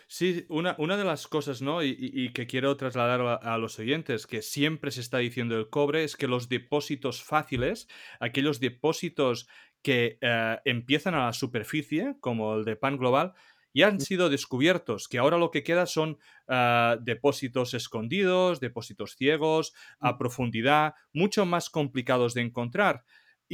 Sí, 0.07 0.45
una, 0.49 0.77
una, 0.79 0.97
de 0.97 1.05
las 1.05 1.27
cosas, 1.27 1.63
¿no? 1.63 1.83
Y, 1.83 2.31
que 2.35 2.47
quiero 2.47 2.77
trasladar 2.77 3.41
a, 3.43 3.59
los 3.59 3.79
oyentes, 3.79 4.27
que 4.27 4.43
siempre 4.43 4.91
se 4.91 5.01
está 5.01 5.19
diciendo 5.19 5.59
el 5.59 5.71
cobre, 5.71 6.05
es 6.05 6.15
que 6.17 6.29
los 6.29 6.49
depósitos 6.49 7.23
fáciles, 7.23 7.89
aquellos 8.21 8.61
depósitos 8.61 9.49
que 9.83 10.19
eh, 10.21 10.59
empiezan 10.67 11.15
a 11.15 11.27
la 11.27 11.33
superficie, 11.33 12.17
como 12.21 12.55
el 12.55 12.65
de 12.65 12.77
Pan 12.77 12.99
Global, 12.99 13.33
ya 13.75 13.89
han 13.89 14.01
sido 14.01 14.31
descubiertos, 14.31 15.09
que 15.09 15.19
ahora 15.19 15.37
lo 15.37 15.51
que 15.51 15.65
queda 15.65 15.87
son 15.87 16.19
ah, 16.49 16.97
depósitos 17.03 17.75
escondidos, 17.75 18.61
depósitos 18.61 19.17
ciegos, 19.17 19.75
a 19.99 20.13
mm. 20.13 20.19
profundidad, 20.19 20.95
mucho 21.13 21.45
más 21.45 21.69
complicados 21.69 22.33
de 22.35 22.43
encontrar. 22.43 23.05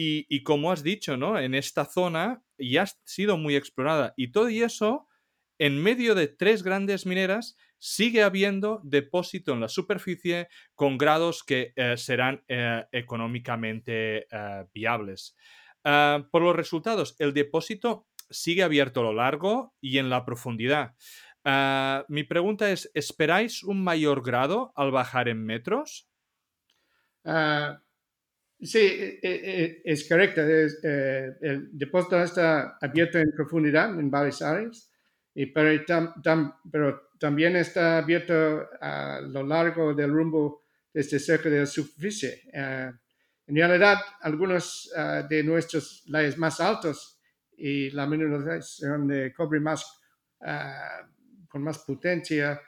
Y, 0.03 0.43
como 0.45 0.73
has 0.73 0.83
dicho, 0.83 1.19
¿no? 1.19 1.39
En 1.39 1.55
esta 1.55 1.85
zona 1.85 2.43
ya 2.57 2.85
ha 2.85 2.87
sido 3.05 3.37
muy 3.37 3.55
explorada. 3.55 4.15
Y 4.17 4.33
todo 4.33 4.49
eso, 4.49 5.09
en 5.59 5.83
medio 5.83 6.15
de 6.15 6.29
tres 6.29 6.63
grandes 6.63 7.05
mineras, 7.05 7.57
sigue 7.77 8.23
habiendo 8.23 8.81
depósito 8.85 9.53
en 9.53 9.61
la 9.61 9.69
superficie 9.69 10.49
con 10.75 10.97
grados 10.97 11.43
que 11.43 11.75
eh, 11.77 11.97
serán 11.99 12.43
eh, 12.49 12.85
económicamente 12.93 14.27
eh, 14.31 14.65
viables. 14.73 15.37
Ah, 15.83 16.27
por 16.31 16.43
los 16.43 16.55
resultados, 16.55 17.17
el 17.19 17.33
depósito 17.33 18.07
sigue 18.31 18.63
abierto 18.63 19.01
a 19.01 19.05
lo 19.05 19.13
largo 19.13 19.75
y 19.81 19.99
en 19.99 20.09
la 20.09 20.25
profundidad. 20.25 20.95
Ah, 21.45 22.05
mi 22.09 22.25
pregunta 22.25 22.71
es, 22.71 22.91
¿esperáis 22.95 23.63
un 23.63 23.83
mayor 23.83 24.23
grado 24.23 24.73
al 24.77 24.91
bajar 24.91 25.29
en 25.29 25.45
metros? 25.45 26.09
Ah, 27.25 27.83
sí, 28.61 28.79
e, 28.79 29.21
e, 29.23 29.63
e, 29.63 29.83
es, 29.85 30.09
correcto. 30.09 30.43
Eh, 30.43 31.37
el 31.41 31.69
depósito 31.73 32.23
está 32.23 32.77
abierto 32.81 33.19
en 33.19 33.33
profundidad 33.33 33.99
en 33.99 34.11
varias 34.11 34.43
áreas, 34.43 34.91
y 35.35 35.47
pero, 35.47 35.83
pero 36.71 37.11
también 37.19 37.57
está 37.57 37.99
abierto 37.99 38.69
a 38.81 39.21
lo 39.23 39.43
largo 39.43 39.95
del 39.95 40.11
rumbo 40.11 40.65
desde 40.93 41.19
cerca 41.19 41.49
de 41.49 41.61
la 41.61 41.67
superficie. 41.67 42.43
Ah, 42.55 42.93
en 43.47 43.57
realidad, 43.57 43.99
algunos 44.21 44.93
de 45.29 45.43
nuestros 45.43 46.05
layers 46.07 46.39
más 46.39 46.61
altos 46.61 47.20
y 47.61 47.91
la 47.91 48.07
mineralización 48.07 49.07
de 49.07 49.33
cobre 49.35 49.61
más, 49.61 49.85
ah, 50.41 51.07
con 51.49 51.63
más 51.63 51.79
potencia 51.81 52.61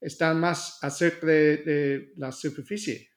están 0.00 0.40
más 0.40 0.82
acerca 0.82 1.26
de, 1.26 2.12
la 2.16 2.32
superficie, 2.32 3.10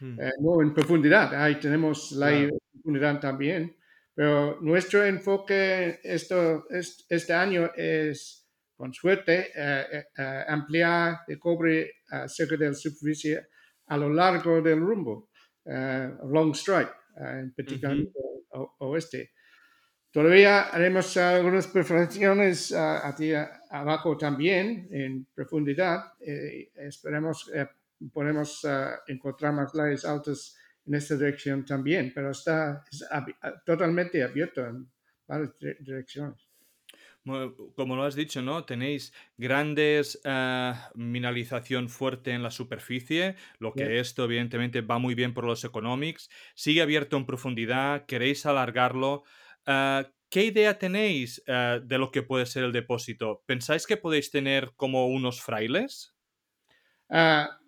hmm. 0.00 0.20
eh, 0.20 0.32
no 0.40 0.62
en 0.62 0.72
profundidad. 0.72 1.34
Ahí 1.34 1.56
tenemos 1.56 2.12
la 2.12 2.48
profundidad 2.72 3.18
también, 3.18 3.76
pero 4.14 4.60
nuestro 4.60 5.04
enfoque 5.04 6.00
esto, 6.02 6.66
este 6.70 7.32
año 7.32 7.70
es, 7.74 8.48
con 8.76 8.94
suerte, 8.94 9.50
eh, 9.54 10.04
eh, 10.16 10.44
ampliar 10.46 11.20
el 11.26 11.38
cobre 11.38 11.90
cerca 12.26 12.56
de 12.56 12.68
la 12.68 12.74
superficie 12.74 13.48
a 13.86 13.96
lo 13.96 14.10
largo 14.10 14.62
del 14.62 14.78
rumbo, 14.78 15.30
long 15.64 16.54
strike, 16.54 16.94
en 17.16 17.52
particularmente 17.54 18.18
oeste. 18.78 19.32
Todavía 20.12 20.64
haremos 20.64 21.16
algunas 21.16 21.66
perforaciones 21.68 22.70
uh, 22.70 23.00
aquí 23.02 23.32
abajo 23.70 24.18
también 24.18 24.86
en 24.90 25.26
profundidad. 25.34 26.12
Eh, 26.20 26.70
esperemos 26.76 27.50
eh, 27.54 27.66
podemos 28.12 28.64
ah, 28.66 29.00
encontrar 29.06 29.54
más 29.54 29.74
layers 29.74 30.04
altos 30.04 30.56
en 30.84 30.96
esta 30.96 31.16
dirección 31.16 31.64
también, 31.64 32.12
pero 32.14 32.32
está 32.32 32.84
totalmente 33.64 34.22
abierto 34.22 34.66
en 34.66 34.90
varias 35.26 35.52
direcciones. 35.80 36.46
Como 37.76 37.94
lo 37.94 38.02
has 38.02 38.16
dicho, 38.16 38.42
¿no? 38.42 38.64
Tenéis 38.64 39.14
grandes 39.36 40.20
mineralización 40.94 41.88
fuerte 41.88 42.32
en 42.32 42.42
la 42.42 42.50
superficie, 42.50 43.36
lo 43.60 43.72
que 43.72 44.00
esto 44.00 44.24
evidentemente 44.24 44.80
va 44.80 44.98
muy 44.98 45.14
bien 45.14 45.32
por 45.32 45.44
los 45.44 45.62
economics. 45.62 46.28
Sigue 46.56 46.82
abierto 46.82 47.16
en 47.16 47.24
profundidad, 47.24 48.06
queréis 48.06 48.44
alargarlo. 48.44 49.22
Ah, 49.66 50.08
¿Qué 50.28 50.46
idea 50.46 50.78
tenéis 50.78 51.42
ah, 51.46 51.78
de 51.82 51.98
lo 51.98 52.10
que 52.10 52.22
puede 52.22 52.46
ser 52.46 52.64
el 52.64 52.72
depósito? 52.72 53.42
¿Pensáis 53.46 53.86
que 53.86 53.96
podéis 53.96 54.30
tener 54.30 54.72
como 54.76 55.06
unos 55.06 55.42
frailes? 55.42 56.14
Ah, 57.10 57.58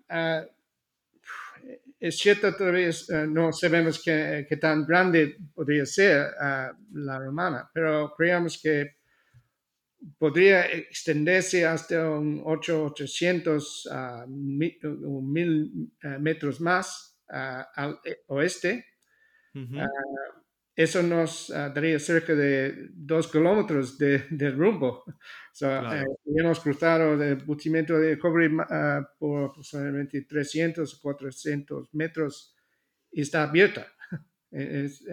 es 2.00 2.18
cierto, 2.18 2.54
todavía 2.54 2.90
no 3.28 3.52
sabemos 3.52 4.02
qué, 4.02 4.46
tan 4.60 4.86
grande 4.86 5.36
podría 5.54 5.86
ser 5.86 6.30
la 6.92 7.18
romana, 7.18 7.70
pero 7.72 8.14
creemos 8.16 8.60
que 8.62 8.96
podría 10.18 10.66
extenderse 10.66 11.66
hasta 11.66 12.10
un 12.10 12.42
800 12.44 13.88
a 13.90 14.26
1000 14.26 15.90
metros 16.20 16.60
más 16.60 17.18
al 17.28 18.00
eh, 18.04 18.22
oeste 18.28 18.84
eso 20.76 21.02
nos 21.02 21.50
ah, 21.50 21.70
daría 21.70 21.98
cerca 21.98 22.34
de 22.34 22.88
dos 22.92 23.28
kilómetros 23.30 23.96
de, 23.98 24.50
rumbo. 24.50 25.04
So, 25.54 25.68
eh, 25.70 26.04
hemos 26.36 26.58
cruzado 26.58 27.14
el 27.22 27.36
butimiento 27.36 27.96
de 27.96 28.18
cobre 28.18 28.48
uh, 28.48 29.04
por 29.16 29.50
aproximadamente 29.50 30.22
300 30.22 30.92
o 30.92 31.00
400 31.00 31.94
metros 31.94 32.56
y 33.12 33.20
está 33.20 33.44
abierta. 33.44 33.86
es, 34.50 35.04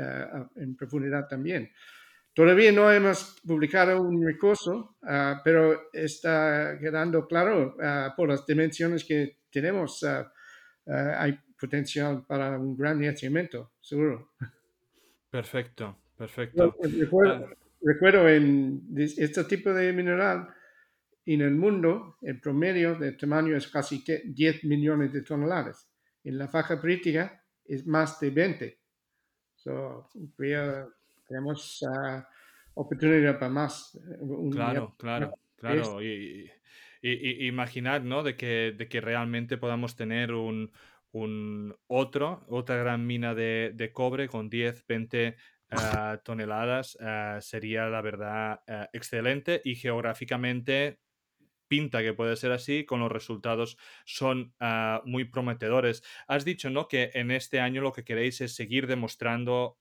en 0.55 0.75
profundidad 0.75 1.27
también. 1.27 1.69
Todavía 2.33 2.71
no 2.71 2.91
hemos 2.91 3.39
publicado 3.45 4.01
un 4.01 4.25
recurso, 4.25 4.97
pero 5.43 5.91
está 5.93 6.75
quedando 6.79 7.27
claro 7.27 7.75
por 8.17 8.29
las 8.29 8.43
dimensiones 8.43 9.05
que 9.05 9.41
tenemos. 9.51 10.03
hay 10.87 11.37
potencial 11.59 12.25
para 12.25 12.57
un 12.57 12.75
gran 12.75 12.99
yacimiento, 12.99 13.73
seguro. 13.79 14.31
Perfecto, 15.31 15.97
perfecto. 16.17 16.75
Recuerdo, 17.81 18.27
en 18.27 18.83
este 18.97 19.43
tipo 19.45 19.73
de 19.73 19.93
mineral, 19.93 20.49
en 21.25 21.41
el 21.41 21.55
mundo, 21.55 22.17
el 22.21 22.39
promedio 22.39 22.95
de 22.95 23.13
tamaño 23.13 23.55
es 23.55 23.67
casi 23.69 24.03
10 24.25 24.65
millones 24.65 25.13
de 25.13 25.21
toneladas. 25.21 25.89
En 26.23 26.37
la 26.37 26.49
faja 26.49 26.79
crítica 26.79 27.43
es 27.65 27.87
más 27.87 28.19
de 28.19 28.29
20. 28.29 28.79
So, 29.55 30.09
tenemos 31.27 31.81
uh, 31.83 32.21
oportunidad 32.73 33.39
para 33.39 33.51
más. 33.51 33.95
Eh, 33.95 34.49
claro, 34.51 34.95
claro, 34.97 35.33
claro. 35.55 36.01
Y, 36.03 36.51
imaginar, 37.01 38.03
¿no? 38.03 38.21
De 38.21 38.35
que, 38.35 38.75
de 38.77 38.87
que 38.87 39.01
realmente 39.01 39.57
podamos 39.57 39.95
tener 39.95 40.33
un, 40.33 40.71
un 41.11 41.75
otro, 41.87 42.45
otra 42.47 42.77
gran 42.77 43.05
mina 43.05 43.35
de, 43.35 43.71
de 43.73 43.91
cobre 43.91 44.27
con 44.27 44.49
10, 44.49 44.85
20 44.87 45.35
ah, 45.71 46.21
toneladas 46.23 46.97
ah, 47.01 47.39
sería 47.41 47.87
la 47.87 48.01
verdad 48.01 48.61
ah, 48.67 48.89
excelente 48.93 49.61
y 49.63 49.75
geográficamente 49.75 50.99
pinta 51.67 52.01
que 52.01 52.13
puede 52.13 52.35
ser 52.35 52.51
así, 52.51 52.83
con 52.85 52.99
los 52.99 53.09
resultados 53.09 53.77
son 54.03 54.53
muy 55.05 55.23
prometedores. 55.23 56.03
Has 56.27 56.43
dicho, 56.43 56.69
¿no? 56.69 56.89
Que 56.89 57.11
en 57.13 57.31
este 57.31 57.61
año 57.61 57.81
lo 57.81 57.93
que 57.93 58.03
queréis 58.03 58.41
es 58.41 58.53
seguir 58.53 58.87
demostrando 58.87 59.77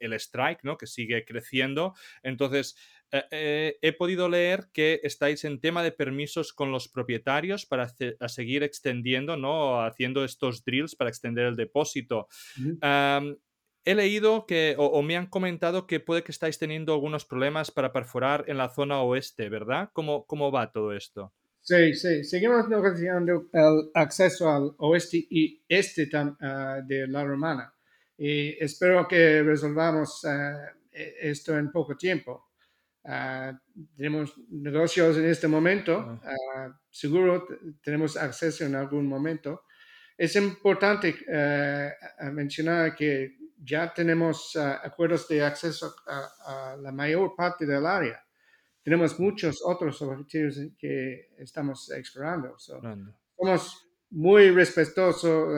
el 0.00 0.12
strike, 0.14 0.64
¿no? 0.64 0.76
Que 0.76 0.88
sigue 0.88 1.24
creciendo. 1.24 1.94
Entonces, 2.24 2.76
eh, 3.12 3.24
eh, 3.30 3.78
he 3.82 3.92
podido 3.92 4.28
leer 4.28 4.68
que 4.72 5.00
estáis 5.02 5.44
en 5.44 5.60
tema 5.60 5.82
de 5.82 5.92
permisos 5.92 6.52
con 6.52 6.72
los 6.72 6.88
propietarios 6.88 7.66
para 7.66 7.88
seguir 8.28 8.62
extendiendo, 8.62 9.36
¿no? 9.36 9.82
Haciendo 9.84 10.24
estos 10.24 10.64
drills 10.64 10.96
para 10.96 11.10
extender 11.10 11.46
el 11.46 11.56
depósito. 11.56 12.28
he 13.84 13.94
leído 13.94 14.46
que, 14.46 14.74
o, 14.78 15.00
me 15.02 15.16
han 15.16 15.26
comentado 15.26 15.86
que 15.86 16.00
puede 16.00 16.24
que 16.24 16.32
estáis 16.32 16.58
teniendo 16.58 16.92
algunos 16.92 17.24
problemas 17.24 17.70
para 17.70 17.92
perforar 17.92 18.44
en 18.48 18.58
la 18.58 18.68
zona 18.68 19.00
oeste, 19.00 19.48
¿verdad? 19.48 19.90
¿Cómo, 19.92 20.26
cómo 20.26 20.50
va 20.50 20.72
todo 20.72 20.92
esto? 20.92 21.32
Sí, 21.60 21.94
sí, 21.94 22.22
seguimos 22.22 22.68
negociando 22.68 23.48
el 23.52 23.90
acceso 23.94 24.48
al 24.48 24.74
oeste 24.78 25.26
y 25.28 25.60
este 25.68 26.08
ah, 26.14 26.80
de 26.86 27.08
la 27.08 27.24
romana. 27.24 27.74
Y 28.16 28.62
espero 28.62 29.06
que 29.08 29.42
resolvamos 29.42 30.24
e, 30.92 31.30
esto 31.30 31.58
en 31.58 31.72
poco 31.72 31.96
tiempo. 31.96 32.45
Ah, 33.08 33.56
tenemos 33.96 34.34
negocios 34.48 35.16
en 35.16 35.26
este 35.26 35.46
momento, 35.46 36.20
ah, 36.24 36.76
seguro 36.90 37.46
tenemos 37.80 38.16
acceso 38.16 38.64
en 38.64 38.74
algún 38.74 39.06
momento. 39.06 39.62
Es 40.18 40.34
importante 40.34 41.14
eh, 41.28 41.92
mencionar 42.32 42.96
que 42.96 43.36
ya 43.62 43.94
tenemos 43.94 44.56
acuerdos 44.56 45.28
de 45.28 45.44
acceso 45.44 45.94
a, 46.06 46.76
la 46.80 46.90
mayor 46.90 47.36
parte 47.36 47.64
del 47.64 47.86
área. 47.86 48.20
Tenemos 48.82 49.20
muchos 49.20 49.62
otros 49.64 50.02
objetivos 50.02 50.58
que 50.78 51.30
estamos 51.38 51.90
explorando. 51.92 52.56
somos 52.58 53.86
muy 54.10 54.50
respetuosos 54.50 55.48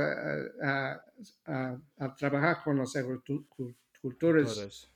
a, 0.63 1.03
trabajar 2.17 2.63
con 2.63 2.77
los 2.77 2.95
agricultores 2.95 4.91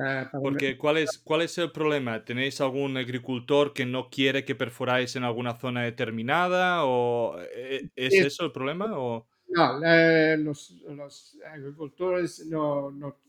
Ah, 0.00 0.28
Porque 0.32 0.76
¿cuál 0.76 0.98
es, 0.98 1.18
¿cuál 1.18 1.42
es 1.42 1.56
el 1.58 1.70
problema? 1.70 2.24
¿Tenéis 2.24 2.60
algún 2.60 2.96
agricultor 2.96 3.72
que 3.72 3.86
no 3.86 4.10
quiere 4.10 4.44
que 4.44 4.54
perforáis 4.54 5.14
en 5.16 5.24
alguna 5.24 5.54
zona 5.54 5.82
determinada? 5.82 6.84
¿O 6.84 7.38
eh, 7.54 7.90
¿Es, 7.94 8.14
eso 8.14 8.44
el 8.44 8.52
problema? 8.52 8.98
O... 8.98 9.26
No, 9.48 9.80
eh, 9.84 10.36
los, 10.38 10.70
los, 10.88 11.38
agricultores 11.46 12.44
no, 12.46 12.90
no, 12.90 13.20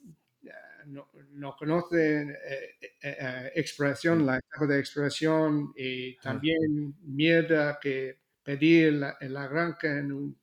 no, 0.87 1.09
no 1.33 1.55
conocen 1.55 2.31
eh, 2.31 3.51
expresión, 3.53 4.25
la 4.25 4.37
etapa 4.37 4.65
de 4.65 4.79
expresión 4.79 5.71
y 5.75 6.17
también 6.17 6.95
miedo 7.01 7.77
que 7.79 8.17
pedir 8.43 9.03
el 9.19 9.37
arranque 9.37 9.87
en, 9.87 10.35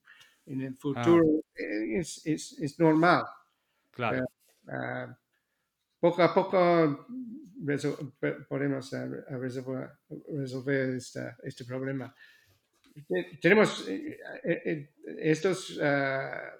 en 0.47 0.61
el 0.61 0.73
ah. 0.73 0.79
futuro 0.79 1.25
es, 1.55 2.25
es, 2.27 2.59
es, 2.61 2.79
normal. 2.79 3.25
Claro. 3.91 4.25
Ah, 4.69 5.17
poco 6.03 6.21
a 6.21 6.35
poco 6.35 7.07
podemos 8.49 8.91
resolver, 9.31 10.97
este 11.45 11.65
problema. 11.65 12.12
Tenemos 13.41 13.88
eh, 13.88 14.19
eh, 14.43 14.62
eh, 14.65 14.91
estas 15.19 15.79
ah, 15.81 16.57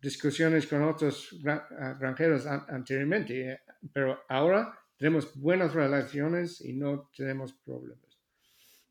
discusiones 0.00 0.66
con 0.66 0.82
otros 0.82 1.38
ah, 1.46 1.94
granjeros 2.00 2.46
anteriormente, 2.46 3.60
pero 3.92 4.24
ahora 4.30 4.72
tenemos 4.96 5.38
buenas 5.38 5.74
relaciones 5.74 6.62
y 6.62 6.72
no 6.72 7.10
tenemos 7.14 7.52
problemas. 7.52 8.00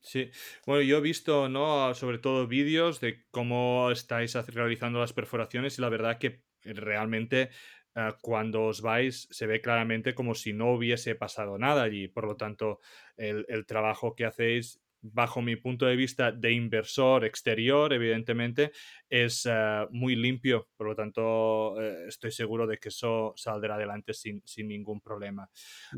Sí, 0.02 0.30
bueno, 0.68 0.84
yo 0.84 1.00
he 1.00 1.02
visto, 1.02 1.50
¿no? 1.50 1.96
Sobre 1.96 2.20
todo 2.20 2.46
vídeos 2.46 3.02
de 3.02 3.26
cómo 3.32 3.90
estáis 3.90 4.36
realizando 4.36 5.00
las 5.00 5.14
perforaciones 5.14 5.80
y 5.80 5.82
la 5.82 5.90
verdad 5.90 6.20
que 6.20 6.44
realmente 6.64 7.50
Ah, 7.98 8.18
cuando 8.22 8.66
os 8.66 8.82
vais 8.82 9.26
se 9.32 9.48
ve 9.48 9.62
claramente 9.62 10.14
como 10.14 10.36
si 10.36 10.52
no 10.52 10.74
hubiese 10.74 11.16
pasado 11.16 11.58
nada 11.58 11.84
allí. 11.84 12.10
Por 12.10 12.26
lo 12.26 12.36
tanto, 12.36 12.82
el, 13.16 13.66
trabajo 13.66 14.16
que 14.16 14.26
hacéis 14.26 14.82
bajo 15.02 15.42
mi 15.42 15.56
punto 15.56 15.86
de 15.86 15.96
vista 15.96 16.34
de 16.34 16.52
inversor 16.52 17.24
exterior, 17.24 17.94
evidentemente, 17.94 18.74
es 19.08 19.46
ah, 19.46 19.88
muy 19.92 20.18
limpio. 20.18 20.68
Por 20.76 20.88
lo 20.88 20.96
tanto, 20.96 21.82
eh, 21.82 22.08
estoy 22.10 22.32
seguro 22.32 22.68
de 22.68 22.80
que 22.80 22.90
eso 22.90 23.34
saldrá 23.38 23.76
adelante 23.76 24.14
sin, 24.14 24.44
ningún 24.58 25.00
problema. 25.00 25.50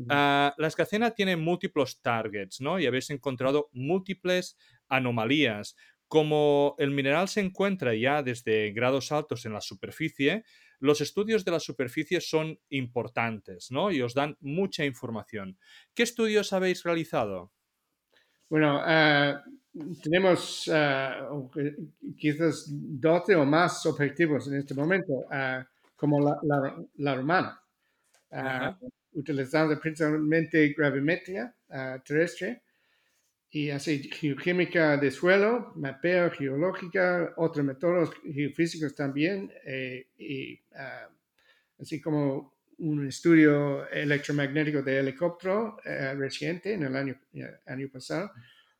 La 0.06 0.54
escacena 0.58 1.10
tiene 1.10 1.34
múltiples 1.34 2.00
targets, 2.00 2.60
¿no? 2.60 2.78
Y 2.78 2.86
habéis 2.86 3.10
encontrado 3.10 3.70
múltiples 3.72 4.56
anomalías. 4.88 5.74
Como 6.06 6.76
el 6.78 6.92
mineral 6.92 7.28
se 7.28 7.40
encuentra 7.40 7.92
ya 7.94 8.22
desde 8.22 8.70
grados 8.70 9.10
altos 9.10 9.44
en 9.46 9.52
la 9.52 9.60
superficie, 9.60 10.44
los 10.80 11.00
estudios 11.00 11.44
de 11.44 11.52
la 11.52 11.60
superficie 11.60 12.20
son 12.20 12.58
importantes, 12.70 13.70
¿no? 13.70 13.90
Y 13.90 14.02
os 14.02 14.14
dan 14.14 14.36
mucha 14.40 14.84
información. 14.84 15.58
¿Qué 15.94 16.02
estudios 16.02 16.52
habéis 16.52 16.82
realizado? 16.82 17.52
Bueno, 18.48 18.82
eh, 18.86 19.36
tenemos 20.02 20.68
uh, 20.68 21.50
quizás 22.16 22.66
12 22.68 23.36
o 23.36 23.44
más 23.44 23.84
objetivos 23.86 24.48
en 24.48 24.54
este 24.54 24.74
momento, 24.74 25.24
eh, 25.30 25.64
como 25.96 26.20
la, 26.20 26.38
la, 26.96 27.14
romana, 27.14 27.60
utilizando 29.12 29.78
principalmente 29.80 30.72
gravimetría 30.76 31.52
terrestre 32.04 32.62
y 33.50 33.70
así 33.70 34.10
geoquímica 34.10 34.96
de 34.98 35.10
suelo, 35.10 35.72
mapeo 35.76 36.30
geológica, 36.30 37.32
otros 37.36 37.64
métodos 37.64 38.10
geofísicos 38.22 38.94
también, 38.94 39.50
eh, 39.64 40.08
y 40.18 40.60
ah, 40.74 41.08
así 41.80 42.00
como 42.00 42.58
un 42.78 43.08
estudio 43.08 43.88
electromagnético 43.88 44.82
de 44.82 44.98
helicóptero 44.98 45.78
eh, 45.84 46.14
reciente 46.14 46.74
en 46.74 46.84
el 46.84 46.94
año, 46.94 47.18
año 47.66 47.88
pasado. 47.90 48.30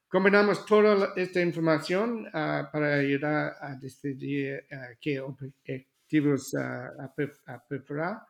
Combinamos 0.06 0.64
toda 0.64 1.12
esta 1.16 1.40
información 1.40 2.28
ah, 2.32 2.68
para 2.70 2.96
ayudar 2.96 3.56
a 3.60 3.74
decidir 3.74 4.64
ah, 4.70 4.88
qué 5.00 5.18
objetivos 5.20 6.54
a, 6.54 7.12
perforar 7.68 8.20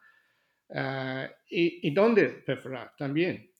y, 1.51 1.88
y, 1.88 1.94
dónde 1.94 2.29
perforar 2.46 2.92
también. 2.96 3.51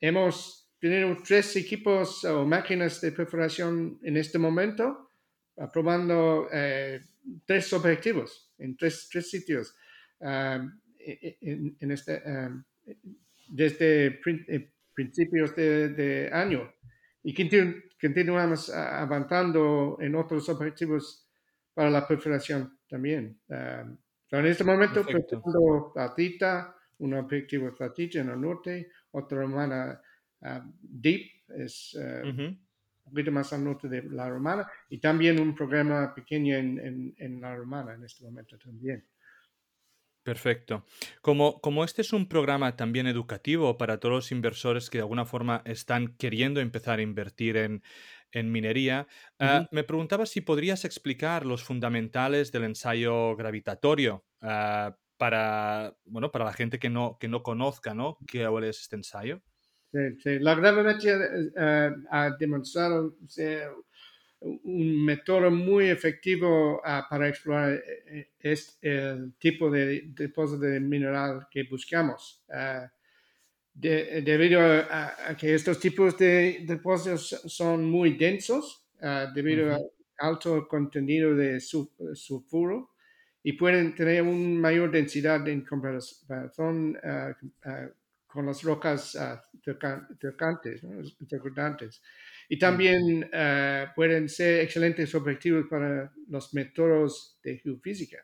Hemos 0.00 0.65
tenemos 0.78 1.22
tres 1.22 1.56
equipos 1.56 2.24
o 2.24 2.44
máquinas 2.44 3.00
de 3.00 3.12
perforación 3.12 3.98
en 4.02 4.16
este 4.16 4.38
momento, 4.38 5.10
aprobando 5.56 6.48
eh, 6.52 7.00
tres 7.46 7.72
objetivos 7.72 8.52
en 8.58 8.76
tres, 8.76 9.08
tres 9.10 9.30
sitios 9.30 9.74
um, 10.20 10.70
en, 10.98 11.90
este, 11.90 12.22
um, 12.26 12.62
desde 13.48 14.20
eh, 14.26 14.72
principios 14.92 15.56
de, 15.56 16.28
año. 16.32 16.72
Y 17.22 17.34
continuamos 18.00 18.70
avanzando 18.70 19.98
en 20.00 20.14
otros 20.14 20.48
objetivos 20.48 21.26
para 21.74 21.90
la 21.90 22.06
perforación 22.06 22.78
también. 22.88 23.40
Um, 23.48 23.96
en 24.30 24.46
este 24.46 24.64
momento, 24.64 25.06
perforando 25.06 25.94
Tita, 26.14 26.76
un 26.98 27.14
objetivo 27.14 27.72
Tatita 27.72 28.20
en 28.20 28.30
el 28.30 28.40
norte, 28.40 28.90
otra 29.12 29.40
hermana 29.40 29.84
Ah, 29.92 30.02
Deep, 30.80 31.30
es 31.48 31.96
eh, 32.00 32.22
un 32.24 32.58
poquito 33.04 33.32
más 33.32 33.52
al 33.52 33.64
norte 33.64 33.88
de 33.88 34.02
La 34.04 34.28
Romana, 34.28 34.66
y 34.88 34.98
también 34.98 35.40
un 35.40 35.54
programa 35.54 36.14
pequeño 36.14 36.56
en, 36.56 37.14
en, 37.16 37.40
La 37.40 37.54
Romana 37.54 37.94
en 37.94 38.04
este 38.04 38.24
momento 38.24 38.58
también. 38.58 39.04
Perfecto. 40.22 40.84
Como, 41.22 41.60
como 41.60 41.84
este 41.84 42.02
es 42.02 42.12
un 42.12 42.28
programa 42.28 42.74
también 42.74 43.06
educativo 43.06 43.78
para 43.78 44.00
todos 44.00 44.14
los 44.14 44.32
inversores 44.32 44.90
que 44.90 44.98
de 44.98 45.02
alguna 45.02 45.24
forma 45.24 45.62
están 45.64 46.16
queriendo 46.16 46.60
empezar 46.60 46.98
a 46.98 47.02
invertir 47.02 47.56
en, 47.56 47.84
en 48.32 48.50
minería, 48.50 49.06
ah, 49.38 49.68
me 49.70 49.84
preguntaba 49.84 50.26
si 50.26 50.40
podrías 50.40 50.84
explicar 50.84 51.46
los 51.46 51.62
fundamentales 51.62 52.50
del 52.50 52.64
ensayo 52.64 53.36
gravitatorio 53.36 54.24
ah, 54.40 54.96
para, 55.16 55.96
bueno, 56.04 56.30
para 56.30 56.44
la 56.44 56.52
gente 56.52 56.78
que 56.78 56.90
no, 56.90 57.18
que 57.18 57.28
no 57.28 57.42
conozca, 57.42 57.94
¿no? 57.94 58.18
¿Qué 58.26 58.42
es 58.64 58.80
este 58.80 58.96
ensayo? 58.96 59.42
Sí, 59.92 59.98
sí. 60.22 60.38
La 60.40 60.54
gravimetría 60.54 61.14
eh, 61.56 61.90
ha 62.10 62.30
demostrado 62.38 63.16
ser 63.26 63.70
un 64.40 65.04
método 65.04 65.50
muy 65.50 65.88
efectivo 65.88 66.80
ah, 66.84 67.06
para 67.08 67.28
explorar 67.28 67.82
este, 68.40 68.98
el 69.10 69.34
tipo 69.38 69.70
de 69.70 70.02
depósito 70.08 70.60
de 70.62 70.80
mineral 70.80 71.46
que 71.50 71.64
buscamos. 71.64 72.44
Ah, 72.50 72.90
de- 73.74 74.22
debido 74.22 74.60
a, 74.60 75.30
a 75.30 75.36
que 75.36 75.54
estos 75.54 75.80
tipos 75.80 76.18
de 76.18 76.64
depósitos 76.66 77.42
son 77.46 77.84
muy 77.90 78.16
densos, 78.16 78.86
ah, 79.02 79.30
debido 79.34 79.70
Ujú, 79.70 79.74
al 79.74 79.82
alto 80.18 80.68
contenido 80.68 81.34
de 81.36 81.60
su- 81.60 81.92
sulfuro, 82.14 82.92
y 83.42 83.54
pueden 83.54 83.94
tener 83.94 84.22
una 84.22 84.60
mayor 84.60 84.90
densidad 84.90 85.46
en 85.48 85.62
comparación 85.64 86.98
con 88.36 88.46
las 88.46 88.62
rocas 88.62 89.16
terca- 89.64 90.08
tercantes, 90.20 90.84
¿no? 90.84 91.00
Y 92.48 92.58
mm, 92.58 92.58
también 92.58 93.28
ah, 93.32 93.92
pueden 93.94 94.28
ser 94.28 94.60
excelentes 94.60 95.14
objetivos 95.14 95.66
para 95.68 96.12
los 96.28 96.54
métodos 96.54 97.38
de 97.42 97.58
geofísica 97.58 98.18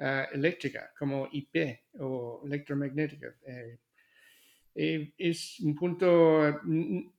ah, 0.00 0.28
eléctrica, 0.32 0.92
como 0.98 1.28
IP 1.32 1.82
o 2.00 2.42
electromagnética. 2.46 3.34
eh, 3.46 3.78
eh, 4.74 5.12
es 5.18 5.60
un 5.60 5.74
punto, 5.74 6.46
eh, 6.48 6.54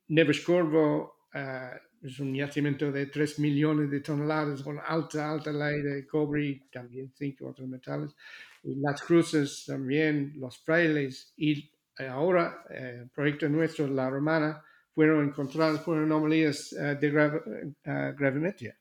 Neves-Corvo 0.09 1.27
eh, 1.33 1.71
es 2.01 2.19
un 2.19 2.33
yacimiento 2.33 2.91
de 2.91 3.07
3 3.07 3.39
millones 3.39 3.91
de 3.91 3.99
toneladas 3.99 4.63
con 4.63 4.79
alta, 4.79 5.29
alta 5.31 5.51
ley 5.51 5.81
de 5.81 6.07
cobre 6.07 6.45
y 6.45 6.59
también 6.71 7.11
cinco 7.13 7.47
otros 7.49 7.67
metales. 7.67 8.15
Y 8.63 8.75
las 8.75 9.01
cruces 9.01 9.65
también, 9.67 10.33
los 10.37 10.57
frailes 10.59 11.33
y 11.37 11.69
ahora 12.07 12.63
eh, 12.69 13.01
el 13.03 13.09
proyecto 13.09 13.49
nuestro, 13.49 13.87
La 13.87 14.09
Romana, 14.09 14.63
fueron 14.93 15.25
encontradas 15.25 15.81
por 15.81 15.97
anomalías 15.97 16.73
eh, 16.73 16.95
de 16.99 17.09
grav 17.09 17.41
eh, 17.47 18.13
gravimetría. 18.17 18.77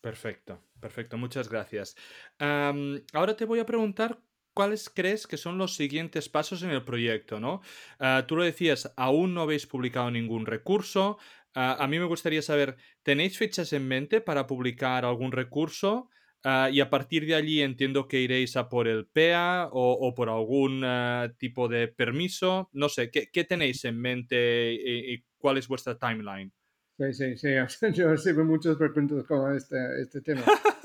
Perfecto, 0.00 0.62
perfecto, 0.80 1.18
muchas 1.18 1.48
gracias. 1.50 1.94
Ahora 2.38 3.36
te 3.36 3.44
voy 3.44 3.58
a 3.58 3.66
preguntar 3.66 4.22
cuáles 4.54 4.88
crees 4.90 5.26
que 5.26 5.36
son 5.36 5.58
los 5.58 5.74
siguientes 5.76 6.28
pasos 6.28 6.62
en 6.62 6.70
el 6.70 6.84
proyecto, 6.84 7.38
¿no? 7.38 7.60
Ah, 7.98 8.24
tú 8.26 8.36
lo 8.36 8.44
decías, 8.44 8.92
aún 8.96 9.34
no 9.34 9.42
habéis 9.42 9.66
publicado 9.66 10.10
ningún 10.10 10.46
recurso. 10.46 11.18
Ah, 11.54 11.76
a 11.78 11.86
mí 11.86 11.98
me 11.98 12.06
gustaría 12.06 12.42
saber, 12.42 12.76
¿tenéis 13.02 13.36
fechas 13.38 13.72
en 13.72 13.88
mente 13.88 14.20
para 14.20 14.46
publicar 14.46 15.04
algún 15.04 15.32
recurso? 15.32 16.10
Ah, 16.44 16.70
y 16.72 16.80
a 16.80 16.88
partir 16.90 17.26
de 17.26 17.34
allí 17.34 17.60
entiendo 17.62 18.08
que 18.08 18.20
iréis 18.20 18.56
a 18.56 18.68
por 18.68 18.88
el 18.88 19.06
PEA 19.06 19.68
o, 19.72 19.92
o 19.92 20.14
por 20.14 20.28
algún 20.30 20.82
ah, 20.84 21.32
tipo 21.38 21.68
de 21.68 21.88
permiso. 21.88 22.70
No 22.72 22.88
sé, 22.88 23.10
¿qué, 23.10 23.30
qué 23.30 23.44
tenéis 23.44 23.84
en 23.84 24.00
mente 24.00 24.72
y, 24.74 25.14
y 25.14 25.24
cuál 25.38 25.58
es 25.58 25.68
vuestra 25.68 25.98
timeline? 25.98 26.52
Sí, 26.98 27.12
sí, 27.14 27.36
sí. 27.36 27.48
Yo 27.94 28.10
recibo 28.10 28.44
muchas 28.44 28.76
preguntas 28.76 29.24
con 29.26 29.56
este, 29.56 29.76
este 30.02 30.20
tema. 30.20 30.42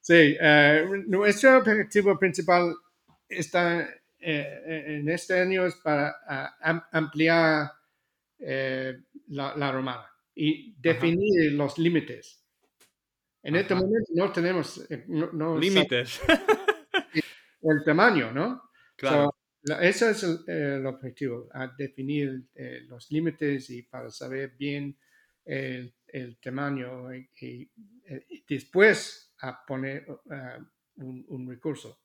Sí, 0.00 0.36
eh, 0.40 0.86
nuestro 1.08 1.58
objetivo 1.58 2.18
principal 2.18 2.74
está 3.28 3.88
eh, 4.20 4.94
en 5.00 5.08
este 5.08 5.40
año 5.40 5.66
es 5.66 5.74
para 5.76 6.14
ah, 6.28 6.56
am- 6.60 6.82
ampliar 6.92 7.70
eh, 8.38 8.94
la, 9.28 9.56
la 9.56 9.72
romana 9.72 10.06
y 10.34 10.74
Ajá, 10.86 11.14
definir 11.14 11.52
los 11.52 11.78
límites. 11.78 12.45
En 13.46 13.56
este 13.56 13.74
momento 13.74 14.12
no 14.14 14.32
tenemos, 14.32 14.90
eh, 14.90 15.04
no, 15.08 15.58
Límites. 15.58 16.20
el 17.62 17.84
tamaño, 17.84 18.32
¿no? 18.32 18.62
So, 18.96 18.96
Claro. 18.96 19.30
la- 19.62 19.82
ese 19.82 20.10
es 20.10 20.22
el, 20.22 20.38
el 20.48 20.86
objetivo, 20.86 21.48
a 21.52 21.68
definir 21.76 22.44
eh, 22.54 22.80
los 22.86 23.10
límites 23.10 23.70
y 23.70 23.82
para 23.82 24.10
saber 24.10 24.52
bien 24.58 24.96
el, 25.44 25.94
el 26.08 26.38
tamaño 26.40 27.14
y, 27.14 27.28
y, 27.40 27.70
eh, 28.04 28.26
y 28.28 28.44
después 28.48 29.34
a 29.40 29.64
poner 29.66 30.06
uh, 30.10 31.02
un, 31.04 31.24
un 31.28 31.48
recurso. 31.48 32.00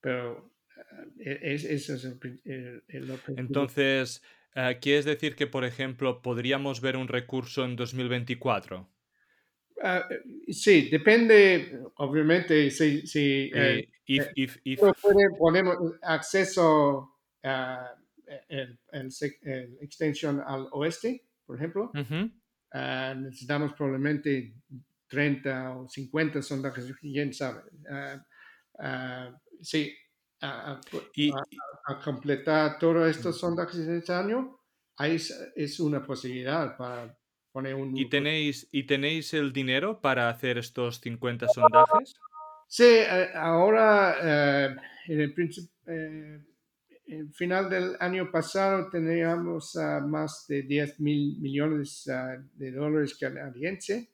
Pero 0.00 0.52
uh, 0.76 1.10
es, 1.20 1.64
ese 1.64 1.94
es 1.94 2.04
el, 2.04 2.82
el- 2.88 3.10
objetivo. 3.10 3.36
Entonces, 3.38 4.22
eh, 4.54 4.78
¿quieres 4.80 5.04
decir 5.04 5.36
que, 5.36 5.46
por 5.46 5.64
ejemplo, 5.64 6.22
podríamos 6.22 6.80
ver 6.80 6.96
un 6.96 7.08
recurso 7.08 7.64
en 7.64 7.76
2024? 7.76 8.88
Ah, 9.82 10.08
sí, 10.48 10.88
depende, 10.90 11.80
obviamente, 11.96 12.70
si, 12.70 13.06
si 13.06 13.50
eh, 13.54 13.80
Eh, 13.80 13.88
if, 14.06 14.26
eh, 14.26 14.32
if, 14.34 14.56
if. 14.64 14.80
puede 15.00 15.28
poner 15.38 15.64
acceso 16.02 17.16
a 17.42 17.94
el, 18.48 18.78
el 18.92 19.78
extensión 19.80 20.40
al 20.46 20.68
oeste, 20.72 21.26
por 21.46 21.56
ejemplo. 21.56 21.92
Ujú. 21.94 22.30
Ah, 22.72 23.14
necesitamos 23.16 23.72
probablemente 23.74 24.54
30 25.08 25.76
o 25.76 25.88
50 25.88 26.42
sondajes, 26.42 26.92
quién 27.00 27.32
sabe. 27.32 27.62
Ah, 28.78 29.38
sí, 29.60 29.94
a, 30.40 30.80
Y, 31.16 31.30
a- 31.30 31.92
a 31.92 32.00
completar 32.00 32.78
todos 32.78 33.08
estos 33.08 33.38
sondajes 33.38 33.80
este 33.80 34.12
año, 34.12 34.58
ahí 34.96 35.16
es, 35.16 35.30
es 35.54 35.78
una 35.80 36.02
posibilidad 36.04 36.76
para 36.76 37.16
poner 37.54 37.72
y 37.72 38.04
un... 38.04 38.10
tenéis, 38.10 38.68
¿y 38.72 38.82
tenéis 38.82 39.32
el 39.32 39.52
dinero 39.52 40.00
para 40.00 40.28
hacer 40.28 40.58
estos 40.58 41.00
50 41.00 41.46
sondajes? 41.48 42.16
Sí, 42.66 42.82
eh, 42.84 43.28
ahora, 43.34 44.16
eh, 44.20 44.76
en 45.06 45.20
el 45.20 45.32
principio, 45.32 45.70
eh, 45.86 46.40
el 47.06 47.32
final 47.32 47.70
del 47.70 47.96
año 48.00 48.30
pasado 48.30 48.90
teníamos 48.90 49.76
ah, 49.76 50.00
más 50.00 50.46
de 50.48 50.62
10 50.62 50.98
mil 51.00 51.38
millones 51.38 52.08
ah, 52.08 52.36
de 52.54 52.72
dólares 52.72 53.16
canadienses. 53.16 54.08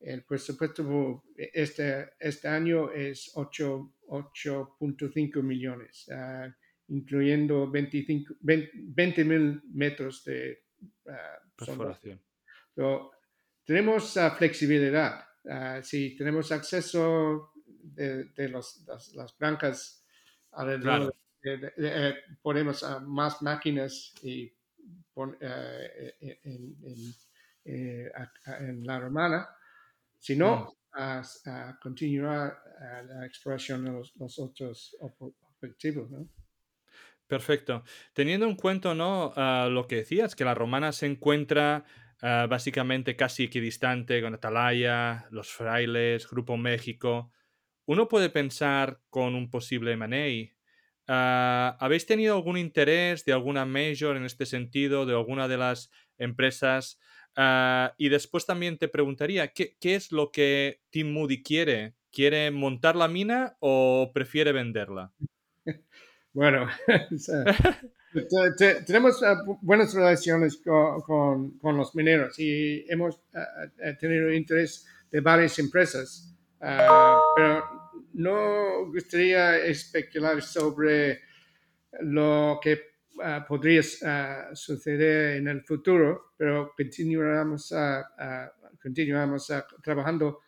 El 0.00 0.22
presupuesto 0.22 0.86
por 0.86 1.22
este, 1.36 2.10
este 2.20 2.46
año 2.46 2.92
es 2.92 3.32
8 3.34 3.90
8.5 4.06 5.42
millones, 5.42 6.08
ah, 6.12 6.54
incluyendo 6.88 7.70
25 7.70 8.34
20 8.40 9.24
mil 9.24 9.62
metros 9.72 10.24
de 10.24 10.62
ah. 11.08 11.38
Perforación. 11.56 12.20
Pero 12.74 13.10
tenemos 13.64 14.16
ah, 14.16 14.30
flexibilidad. 14.32 15.24
Ah, 15.48 15.80
si 15.82 16.16
tenemos 16.16 16.50
acceso 16.52 17.52
de, 17.66 18.24
de 18.32 18.48
los- 18.48 18.82
las, 18.86 19.14
las 19.14 19.36
blancas 19.38 20.04
alrededor, 20.52 20.82
Claro. 20.82 21.16
de- 21.42 21.56
de- 21.58 21.72
de- 21.76 22.08
eh, 22.10 22.14
ponemos 22.42 22.82
ah, 22.82 23.00
más 23.00 23.42
máquinas 23.42 24.14
y 24.22 24.52
pon- 25.12 25.36
eh, 25.40 26.14
eh, 26.20 26.40
en, 27.64 28.84
la 28.86 28.98
romana. 29.00 29.48
Si 30.18 30.36
no, 30.36 30.74
a 30.92 31.22
continuar 31.82 32.56
la 33.06 33.26
exploración 33.26 33.84
de 33.84 33.92
los, 33.92 34.14
los 34.16 34.38
otros 34.38 34.96
ob- 35.00 35.34
objetivos. 35.40 36.10
¿no? 36.10 36.28
Perfecto. 37.26 37.82
Teniendo 38.12 38.46
en 38.46 38.54
cuenta, 38.56 38.94
¿no? 38.94 39.32
ah, 39.36 39.68
lo 39.70 39.86
que 39.88 39.96
decías, 39.96 40.34
que 40.34 40.44
la 40.44 40.54
romana 40.54 40.92
se 40.92 41.06
encuentra 41.06 41.84
ah, 42.24 42.46
básicamente 42.48 43.16
casi 43.16 43.44
equidistante 43.44 44.22
con 44.22 44.34
Atalaya, 44.34 45.26
los 45.30 45.52
frailes, 45.52 46.28
Grupo 46.28 46.56
México. 46.56 47.30
Uno 47.86 48.08
puede 48.08 48.30
pensar 48.30 49.00
con 49.10 49.34
un 49.34 49.50
posible 49.50 49.92
M&A. 49.92 50.52
ah, 51.08 51.76
¿habéis 51.80 52.06
tenido 52.06 52.34
algún 52.34 52.56
interés 52.56 53.24
de 53.24 53.32
alguna 53.34 53.66
major 53.66 54.16
en 54.16 54.24
este 54.24 54.46
sentido, 54.46 55.06
de 55.06 55.14
alguna 55.14 55.48
de 55.48 55.58
las 55.58 55.90
empresas? 56.18 56.98
Ah, 57.36 57.94
y 57.98 58.08
después 58.08 58.46
también 58.46 58.78
te 58.78 58.88
preguntaría, 58.88 59.52
¿qué, 59.52 59.76
qué 59.80 59.94
es 59.94 60.12
lo 60.12 60.30
que 60.32 60.80
Tim 60.90 61.12
Moody 61.12 61.42
quiere? 61.42 61.94
¿Quiere 62.10 62.50
montar 62.50 62.96
la 62.96 63.08
mina 63.08 63.56
o 63.60 64.10
prefiere 64.14 64.52
venderla? 64.52 65.12
Bueno, 66.34 66.66
te- 68.22 68.52
te- 68.56 68.82
tenemos 68.82 69.20
uh, 69.22 69.26
bu- 69.46 69.58
buenas 69.62 69.92
relaciones 69.94 70.56
con, 70.58 71.00
con- 71.02 71.58
con 71.58 71.76
los 71.76 71.94
mineros 71.94 72.38
y 72.38 72.84
hemos 72.88 73.16
uh, 73.34 73.38
uh, 73.38 73.96
tenido 73.98 74.32
interés 74.32 74.86
de 75.10 75.20
varias 75.20 75.58
empresas, 75.58 76.34
uh, 76.60 77.18
pero 77.36 77.64
no 78.14 78.86
gustaría 78.86 79.58
especular 79.64 80.40
sobre 80.42 81.20
lo 82.00 82.58
que 82.62 82.94
podría 83.46 83.80
suceder 84.54 85.36
en 85.36 85.46
el 85.48 85.62
futuro, 85.62 86.32
pero 86.36 86.72
continuamos, 86.76 87.70
a- 87.72 88.00
a- 88.18 88.52
continuamos 88.82 89.50
a- 89.50 89.66
trabajando 89.82 90.40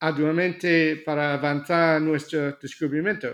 arduamente 0.00 1.02
para 1.04 1.34
avanzar 1.34 2.00
nuestro 2.00 2.52
descubrimiento. 2.60 3.28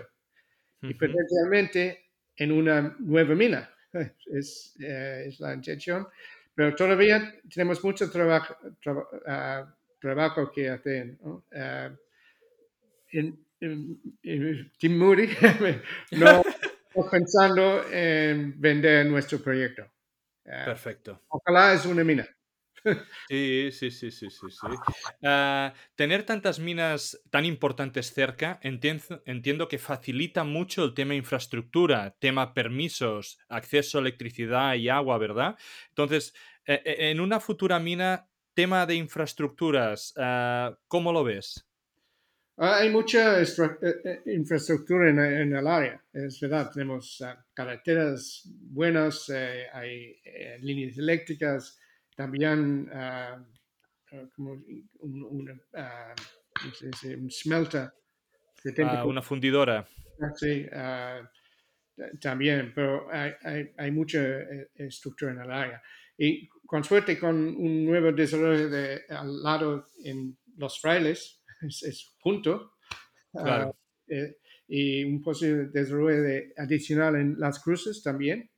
y 0.81 0.93
potencialmente 0.93 2.05
en 2.37 2.51
una 2.53 2.95
nueva 2.99 3.35
mina. 3.35 3.69
Es, 4.31 4.75
eh, 4.79 5.25
es 5.27 5.39
la 5.39 5.53
intención, 5.53 6.07
pero 6.53 6.75
todavía 6.75 7.33
tenemos 7.53 7.83
mucho 7.83 8.09
trabajo, 8.11 8.55
ah, 9.27 9.65
trabajo 9.99 10.51
que 10.51 10.69
hacer. 10.69 11.17
¿no? 11.21 11.43
Ah, 11.53 11.89
en, 13.11 13.45
Tim 14.77 14.97
Moody 14.97 15.27
no 16.11 16.41
pensando 17.11 17.83
en 17.91 18.59
vender 18.59 19.05
nuestro 19.05 19.39
proyecto. 19.39 19.83
Ah, 20.45 20.65
Perfecto. 20.65 21.21
Ojalá 21.27 21.73
es 21.73 21.85
una 21.85 22.03
mina. 22.03 22.27
Sí, 23.27 23.71
sí, 23.71 23.91
sí, 23.91 24.11
sí, 24.11 24.29
sí. 24.29 24.47
Ah, 25.23 25.73
tener 25.95 26.23
tantas 26.23 26.59
minas 26.59 27.21
tan 27.29 27.45
importantes 27.45 28.13
cerca, 28.13 28.59
entiendo, 28.63 29.21
entiendo 29.25 29.67
que 29.67 29.77
facilita 29.77 30.43
mucho 30.43 30.83
el 30.85 30.93
tema 30.93 31.15
infraestructura, 31.15 32.15
tema 32.19 32.53
permisos, 32.53 33.39
acceso 33.49 33.97
a 33.97 34.01
electricidad 34.01 34.75
y 34.75 34.89
agua, 34.89 35.17
¿verdad? 35.17 35.57
Entonces, 35.89 36.33
e, 36.65 36.81
e, 36.85 37.11
en 37.11 37.19
una 37.19 37.39
futura 37.39 37.79
mina, 37.79 38.27
tema 38.53 38.85
de 38.85 38.95
infraestructuras, 38.95 40.13
ah, 40.17 40.77
¿cómo 40.87 41.11
lo 41.11 41.23
ves? 41.23 41.65
Hay 42.61 42.89
mucha 42.89 43.41
eh, 43.41 43.45
eh, 43.81 44.21
infraestructura 44.25 45.09
en, 45.09 45.55
el 45.55 45.65
área, 45.65 46.03
es 46.11 46.41
verdad. 46.41 46.69
Tenemos 46.73 47.23
carreteras 47.53 48.43
buenas, 48.51 49.29
eh, 49.33 49.67
hay 49.71 50.21
líneas 50.59 50.97
eléctricas, 50.97 51.79
también 52.19 52.91
uh, 52.91 54.27
como 54.35 54.51
un, 54.51 55.23
un, 55.23 55.49
uh, 55.49 57.17
un 57.17 57.31
smelter. 57.31 57.93
Ah, 58.83 59.05
una 59.05 59.21
fundidora. 59.21 59.87
Sí, 60.35 60.65
también, 62.19 62.73
pero 62.75 63.09
hay, 63.09 63.31
hay, 63.41 63.71
hay, 63.77 63.91
mucha 63.91 64.19
estructura 64.75 65.31
en 65.31 65.39
el 65.39 65.49
área. 65.49 65.81
Y 66.17 66.45
con 66.65 66.83
suerte, 66.83 67.17
con 67.17 67.37
un 67.37 67.85
nuevo 67.85 68.11
desarrollo 68.11 68.69
de, 68.69 68.99
al 69.07 69.41
lado 69.41 69.87
en 70.03 70.37
Los 70.57 70.81
Frailes, 70.81 71.41
es, 71.61 71.83
es 71.83 72.17
junto, 72.19 72.73
claro. 73.31 73.77
eh, 74.09 74.35
y 74.67 75.05
un 75.05 75.21
posible 75.21 75.67
desarrollo 75.67 76.21
de, 76.21 76.53
adicional 76.57 77.15
en 77.15 77.39
Las 77.39 77.63
Cruces 77.63 78.03
también. 78.03 78.51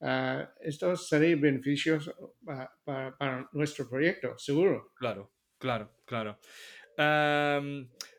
Uh, 0.00 0.46
esto 0.60 0.94
sería 0.96 1.36
beneficioso 1.36 2.36
para, 2.44 2.70
para, 2.84 3.16
para, 3.16 3.48
nuestro 3.52 3.88
proyecto, 3.88 4.38
seguro. 4.38 4.92
Claro, 4.94 5.32
claro, 5.58 5.90
claro. 6.04 6.38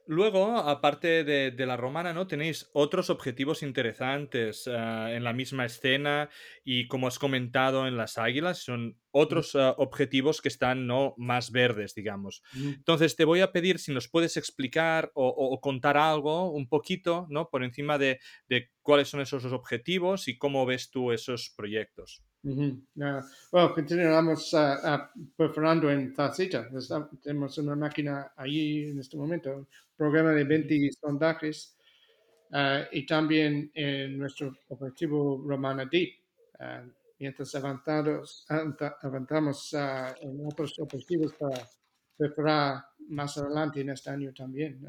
Luego, 0.10 0.58
aparte 0.58 1.24
de, 1.24 1.52
de, 1.52 1.66
la 1.68 1.78
romana, 1.78 2.14
¿no? 2.14 2.26
Tenéis 2.26 2.68
otros 2.74 3.12
objetivos 3.12 3.62
interesantes 3.62 4.66
uh, 4.66 5.08
en 5.08 5.24
la 5.24 5.34
misma 5.34 5.66
escena 5.66 6.30
y 6.66 6.88
como 6.88 7.08
has 7.08 7.20
comentado 7.20 7.88
en 7.88 7.96
las 7.96 8.18
águilas, 8.18 8.64
son 8.64 8.98
otros 9.12 9.54
uh, 9.54 9.76
objetivos 9.78 10.42
que 10.42 10.48
están 10.48 10.88
¿no? 10.88 11.14
más 11.18 11.52
verdes, 11.52 11.94
digamos. 11.94 12.42
Entonces, 12.56 13.16
te 13.16 13.24
voy 13.24 13.42
a 13.42 13.52
pedir 13.52 13.78
si 13.78 13.94
nos 13.94 14.10
puedes 14.10 14.36
explicar 14.36 15.12
o, 15.14 15.28
o, 15.28 15.54
o 15.54 15.62
contar 15.62 15.96
algo 15.96 16.50
un 16.50 16.68
poquito, 16.68 17.28
¿no? 17.30 17.50
Por 17.50 17.64
encima 17.64 18.00
de, 18.00 18.20
de, 18.48 18.72
cuáles 18.82 19.10
son 19.10 19.22
esos 19.22 19.46
objetivos 19.46 20.28
y 20.28 20.40
cómo 20.40 20.66
ves 20.66 20.90
tú 20.90 21.12
esos 21.12 21.54
proyectos. 21.56 22.24
Uh 22.42 22.52
-huh. 22.52 22.72
uh, 22.96 23.22
bueno, 23.52 23.74
continuamos 23.76 24.56
perforando 25.36 25.92
en 25.92 26.14
Tacita. 26.14 26.70
Tenemos 27.22 27.58
una 27.58 27.76
máquina 27.76 28.32
ahí 28.38 28.92
en 28.92 29.00
este 29.00 29.18
momento, 29.18 29.68
programa 29.98 30.32
de 30.32 30.46
20 30.46 30.90
sondajes 30.94 31.76
uh, 32.52 32.88
y 32.94 33.06
también 33.06 33.70
en 33.74 34.18
nuestro 34.18 34.56
objetivo 34.70 35.44
Romana 35.46 35.86
Deep. 35.86 36.12
Uh, 36.60 36.90
mientras 37.20 37.54
avanzados, 37.56 38.46
avanzamos 39.02 39.74
en 40.22 40.46
otros 40.46 40.80
objetivos 40.80 41.34
para 41.34 41.68
preparar 42.18 42.86
más 43.10 43.38
adelante 43.38 43.82
en 43.82 43.90
este 43.90 44.12
año 44.12 44.34
también. 44.34 44.80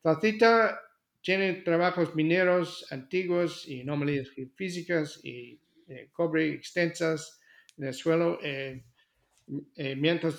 Tacita 0.00 0.80
tiene 1.20 1.60
trabajos 1.62 2.14
mineros 2.14 2.86
antiguos 2.90 3.68
y 3.68 3.82
anomalías 3.82 4.30
físicas 4.56 5.20
y 5.22 5.60
eh, 5.88 6.10
cobre 6.12 6.52
extensas 6.52 7.40
en 7.78 7.84
el 7.84 7.94
suelo, 7.94 8.38
eh, 8.42 8.84
eh, 9.74 9.96
mientras 9.96 10.36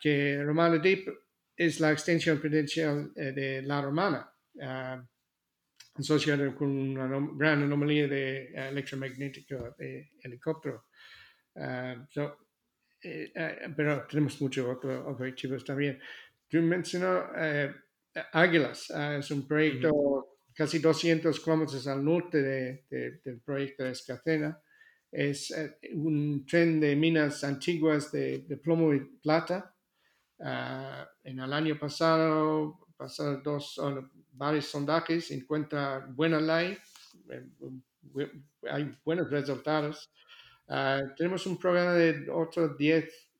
que 0.00 0.42
Romana 0.44 0.78
Deep 0.78 1.12
es 1.56 1.80
la 1.80 1.90
extensión 1.90 2.38
prudencial 2.38 3.12
de 3.14 3.62
la 3.62 3.82
Romana, 3.82 4.30
asociada 5.94 6.54
con 6.54 6.68
una 6.68 7.08
gran 7.34 7.64
anomalía 7.64 8.06
de 8.06 8.52
electromagnética 8.54 9.74
de 9.76 10.10
helicóptero. 10.22 10.84
So, 12.10 12.36
pero 13.76 14.06
tenemos 14.06 14.40
muchos 14.40 14.66
otros 14.66 15.04
objetivos 15.06 15.64
también. 15.64 15.98
Tú 16.46 16.60
mencionó 16.60 17.30
Águilas, 18.32 18.90
es 18.90 19.30
un 19.32 19.48
proyecto 19.48 20.38
casi 20.54 20.78
200 20.78 21.40
kilómetros 21.40 21.86
al 21.88 22.04
norte 22.04 22.42
de, 22.42 22.84
de, 22.88 23.20
del 23.24 23.40
proyecto 23.40 23.82
de 23.82 23.90
Escacena 23.90 24.60
es 25.10 25.50
eh, 25.50 25.78
un 25.92 26.44
tren 26.46 26.80
de 26.80 26.96
minas 26.96 27.44
antiguas 27.44 28.12
de, 28.12 28.40
de 28.40 28.56
plomo 28.56 28.92
y 28.92 29.00
plata. 29.00 29.74
Uh, 30.38 31.06
en 31.24 31.40
el 31.40 31.52
año 31.52 31.78
pasado 31.78 32.78
pasaron 32.96 33.42
dos, 33.42 33.78
oh, 33.78 34.10
varios 34.32 34.66
sondajes, 34.66 35.30
encuentra 35.30 36.06
buena 36.10 36.40
ley, 36.40 36.76
eh, 37.30 37.46
hay 38.70 38.94
buenos 39.04 39.30
resultados. 39.30 40.10
Uh, 40.68 41.14
tenemos 41.16 41.46
un 41.46 41.58
programa 41.58 41.94
de 41.94 42.28
otros 42.30 42.76
10 42.76 43.30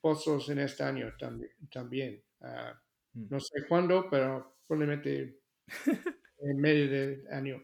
pozos 0.00 0.48
en 0.48 0.60
este 0.60 0.82
año 0.82 1.12
también. 1.18 1.50
también. 1.70 2.22
Uh, 2.40 2.74
no 3.14 3.40
sé 3.40 3.66
cuándo, 3.68 4.08
pero 4.10 4.56
probablemente 4.66 5.40
en 6.38 6.60
medio 6.60 6.88
del 6.88 7.26
año. 7.30 7.62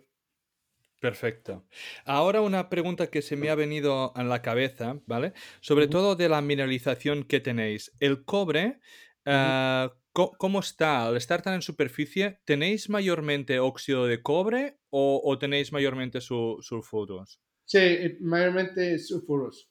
Perfecto. 1.02 1.66
Ahora 2.04 2.42
una 2.42 2.68
pregunta 2.70 3.08
que 3.08 3.22
se 3.22 3.34
me 3.34 3.50
ha 3.50 3.56
venido 3.56 4.16
a 4.16 4.22
la 4.22 4.40
cabeza, 4.40 5.00
¿vale? 5.06 5.32
Sobre 5.60 5.86
uh 5.86 5.88
-huh. 5.88 5.90
todo 5.90 6.14
de 6.14 6.28
la 6.28 6.40
mineralización 6.40 7.24
que 7.24 7.40
tenéis. 7.40 7.92
El 7.98 8.24
cobre, 8.24 8.78
uh 9.26 9.30
-huh. 9.30 9.92
uh, 10.16 10.36
¿cómo 10.38 10.60
está? 10.60 11.08
Al 11.08 11.16
estar 11.16 11.42
tan 11.42 11.54
en 11.54 11.62
superficie, 11.62 12.38
¿tenéis 12.44 12.88
mayormente 12.88 13.58
óxido 13.58 14.06
de 14.06 14.22
cobre 14.22 14.78
o, 14.90 15.20
o 15.24 15.38
tenéis 15.38 15.72
mayormente 15.72 16.20
su, 16.20 16.58
sulfuros? 16.60 17.40
Sí, 17.64 18.16
mayormente 18.20 18.96
sulfuros. 19.00 19.68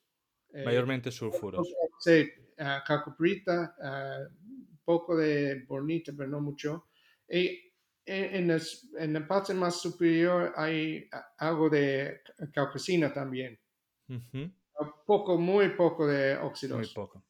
Mayormente 0.65 1.11
sulfuros. 1.11 1.65
Sí, 2.01 2.27
calcoprita, 2.85 3.73
un 4.69 4.79
poco 4.83 5.15
de 5.15 5.63
bornita, 5.65 6.11
pero 6.17 6.27
no 6.27 6.41
mucho. 6.41 6.87
Y 7.29 7.70
en, 8.11 8.51
el, 8.51 8.61
en, 8.97 9.13
la 9.13 9.27
parte 9.27 9.53
más 9.53 9.81
superior 9.81 10.53
hay 10.55 11.09
algo 11.37 11.69
de 11.69 12.21
caucasina 12.53 13.13
también. 13.13 13.59
Uh 14.09 14.15
-huh. 14.15 14.53
Poco, 15.05 15.37
muy 15.37 15.69
poco 15.69 16.07
de 16.07 16.35
óxidos. 16.37 16.79
Muy 16.79 16.87
poco. 16.87 17.23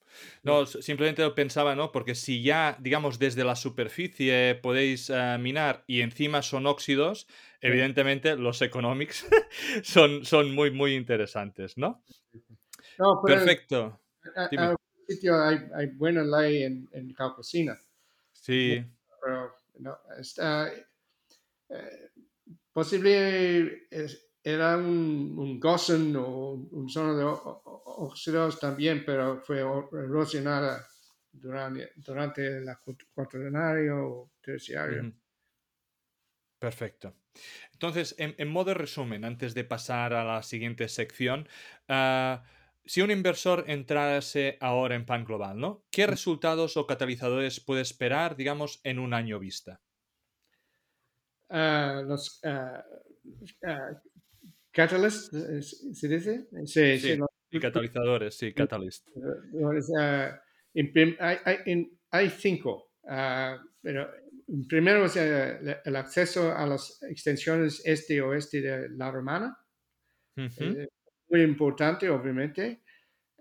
No, 0.43 0.65
simplemente 0.65 1.21
lo 1.21 1.35
pensaba, 1.35 1.75
¿no? 1.75 1.91
Porque 1.91 2.15
si 2.15 2.41
ya, 2.41 2.77
digamos, 2.79 3.19
desde 3.19 3.43
la 3.43 3.55
superficie 3.55 4.55
podéis 4.55 5.09
uh, 5.09 5.37
minar 5.39 5.83
y 5.87 6.01
encima 6.01 6.41
son 6.41 6.65
óxidos, 6.65 7.27
evidentemente 7.61 8.35
los 8.35 8.61
economics 8.61 9.25
son, 9.83 10.25
son 10.25 10.53
muy, 10.53 10.71
muy 10.71 10.95
interesantes, 10.95 11.77
¿no? 11.77 12.03
no 12.97 13.21
Perfecto. 13.25 13.99
En 14.51 14.59
hay, 14.59 15.57
hay, 15.75 15.87
buena 15.87 16.23
ley 16.23 16.63
en, 16.63 16.89
en 16.93 17.13
caucasina. 17.13 17.77
Sí. 18.33 18.83
Pero 19.23 19.53
no, 19.79 19.97
está, 20.19 20.71
eh, 21.69 22.09
posible 22.71 23.87
era 24.43 24.77
un, 24.77 25.35
un 25.37 25.59
Gossen 25.59 26.15
o 26.15 26.53
un 26.71 26.89
zona 26.89 27.15
de 27.15 27.23
óxidos 27.23 28.59
también, 28.59 29.03
pero 29.05 29.39
fue 29.41 29.59
erosionada 29.59 30.87
durante, 31.31 31.91
durante 31.95 32.57
el 32.57 32.65
cuaternario 33.13 34.07
o 34.07 34.31
terciario. 34.41 35.13
Perfecto. 36.59 37.15
Entonces, 37.73 38.15
en, 38.19 38.35
en, 38.37 38.47
modo 38.49 38.73
resumen, 38.73 39.25
antes 39.25 39.53
de 39.53 39.63
pasar 39.63 40.13
a 40.13 40.23
la 40.23 40.43
siguiente 40.43 40.87
sección, 40.89 41.47
uh, 41.89 42.37
si 42.85 43.01
un 43.01 43.11
inversor 43.11 43.65
entrase 43.67 44.57
ahora 44.59 44.95
en 44.95 45.05
Pan 45.05 45.23
Global, 45.23 45.59
¿no? 45.59 45.85
¿Qué 45.91 46.07
resultados 46.07 46.77
o 46.77 46.87
catalizadores 46.87 47.59
puede 47.59 47.81
esperar, 47.81 48.35
digamos, 48.35 48.81
en 48.83 48.99
un 48.99 49.13
año 49.13 49.39
vista? 49.39 49.81
Uh, 51.49 52.03
los 52.07 52.41
uh, 52.43 52.79
uh, 53.67 53.95
catalysts, 54.71 55.29
¿se 55.93 56.07
dice? 56.07 56.47
Sí, 56.65 56.97
sí, 56.97 56.99
sí 56.99 57.15
los, 57.17 57.29
y 57.51 57.59
catalizadores, 57.59 58.37
sí, 58.37 58.53
catalyst. 58.53 59.07
Hay, 61.19 61.37
hay, 61.43 61.97
hay, 62.09 62.29
cinco, 62.29 62.93
pero 63.81 64.09
primero 64.69 65.05
es 65.05 65.17
el, 65.17 65.75
el 65.83 65.95
acceso 65.97 66.55
a 66.55 66.65
las 66.65 67.03
extensiones 67.03 67.81
este-oeste 67.85 68.61
de 68.61 68.89
la 68.91 69.11
romana. 69.11 69.57
Muy 71.31 71.41
importante, 71.43 72.09
obviamente. 72.09 72.81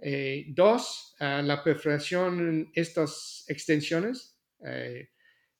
Eh, 0.00 0.46
dos, 0.48 1.14
ah, 1.20 1.42
la 1.42 1.62
perforación 1.62 2.38
en 2.40 2.70
estas 2.74 3.44
extensiones. 3.48 4.36
eh, 4.64 5.10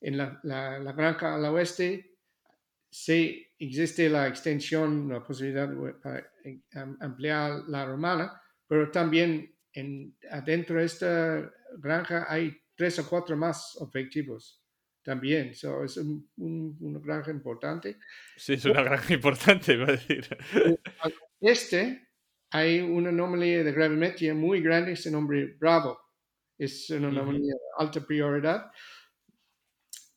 en 0.03 0.16
la, 0.16 0.38
la- 0.45 0.79
la 0.79 0.93
granja 0.93 1.35
al 1.35 1.45
oeste, 1.47 2.16
sí 2.90 3.47
existe 3.59 4.09
la 4.09 4.29
extensión, 4.29 5.09
la 5.09 5.23
posibilidad 5.23 5.69
para 6.03 6.31
am- 6.75 6.97
ampliar 7.01 7.62
la 7.69 7.85
romana, 7.87 8.40
pero 8.66 8.90
también 8.90 9.55
en, 9.75 10.16
adentro 10.31 10.79
de 10.81 10.85
esta 10.87 11.51
granja 11.79 12.27
hay 12.29 12.57
tres 12.75 12.99
o 12.99 13.09
cuatro 13.09 13.37
más 13.37 13.77
objetivos 13.81 14.62
también. 15.03 15.55
So, 15.55 15.85
es 15.85 15.97
un- 15.99 16.31
un- 16.37 16.77
una 16.81 16.99
granja 17.01 17.31
importante. 17.31 17.99
Sí, 18.37 18.55
es 18.55 18.64
una 18.64 18.83
granja 18.83 19.12
importante, 19.14 19.73
iba 19.75 19.85
a 19.87 19.93
decir. 19.93 20.27
Este 21.40 22.10
hay 22.51 22.81
una 22.81 23.11
anomalía 23.11 23.63
de 23.65 23.73
gravimetría 23.73 24.35
muy 24.35 24.61
grande, 24.61 24.97
se 24.97 25.11
nombre 25.11 25.57
Bravo. 25.59 25.99
Es 26.59 26.91
una 26.91 27.09
anomalía 27.09 27.55
de 27.55 27.61
alta 27.79 28.01
prioridad. 28.07 28.71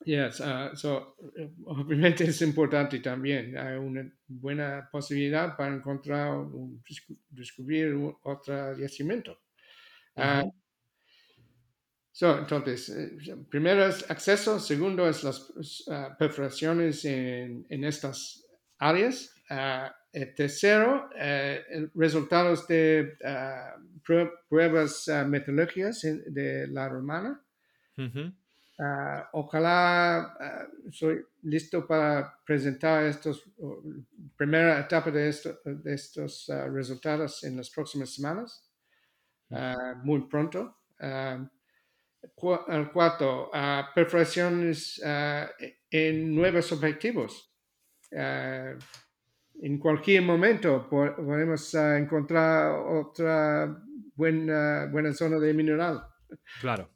Yes, 0.06 0.40
uh, 0.40 0.74
so, 0.76 1.16
eh, 1.36 1.50
obviamente 1.64 2.24
es 2.24 2.42
importante 2.42 2.98
también. 3.00 3.56
Hay 3.56 3.76
una 3.76 4.04
buena 4.28 4.86
posibilidad 4.92 5.56
para 5.56 5.74
encontrar, 5.74 6.36
un- 6.36 6.82
descu- 6.82 7.18
descubrir 7.30 7.94
un- 7.94 8.14
otro 8.22 8.76
yacimiento. 8.76 9.38
Ujú. 10.16 10.52
So, 12.12 12.38
entonces, 12.38 12.88
eh, 12.90 13.36
primero 13.50 13.84
es 13.86 14.08
acceso, 14.08 14.60
segundo 14.60 15.08
es 15.08 15.24
las 15.24 15.52
ah, 15.90 16.14
perforaciones 16.18 17.04
en, 17.04 17.66
en 17.68 17.84
estas 17.84 18.44
áreas. 18.78 19.34
El 20.14 20.32
tercero, 20.32 21.10
eh, 21.16 21.88
resultados 21.96 22.68
de 22.68 23.18
ah, 23.24 23.74
prue- 24.06 24.30
pruebas 24.48 25.08
ah, 25.08 25.24
meteorológicas 25.24 26.04
en- 26.04 26.22
de 26.32 26.68
la 26.68 26.88
romana. 26.88 27.44
Ah, 28.78 29.28
ojalá 29.32 30.36
ah, 30.38 30.66
soy 30.92 31.24
listo 31.42 31.84
para 31.86 32.38
presentar 32.46 33.04
estos 33.06 33.44
primera 34.36 34.78
etapa 34.80 35.10
de, 35.10 35.28
esto- 35.28 35.58
de 35.64 35.94
estos 35.94 36.46
resultados 36.72 37.42
en 37.44 37.56
las 37.56 37.70
próximas 37.70 38.10
semanas, 38.14 38.70
muy 40.04 40.28
pronto. 40.28 40.78
Cu- 42.36 42.64
El 42.68 42.90
cuarto, 42.92 43.50
perforaciones 43.94 45.02
ah, 45.04 45.50
en 45.90 46.34
nuevos 46.34 46.70
objetivos. 46.72 47.50
En 49.64 49.78
cualquier 49.78 50.22
momento 50.22 50.86
po- 50.90 51.16
podemos 51.16 51.74
ah, 51.74 51.96
encontrar 51.98 52.70
otra 52.86 53.82
buena, 54.14 54.86
buena 54.92 55.12
zona 55.14 55.38
de 55.38 55.54
mineral. 55.54 56.02
Claro. 56.60 56.90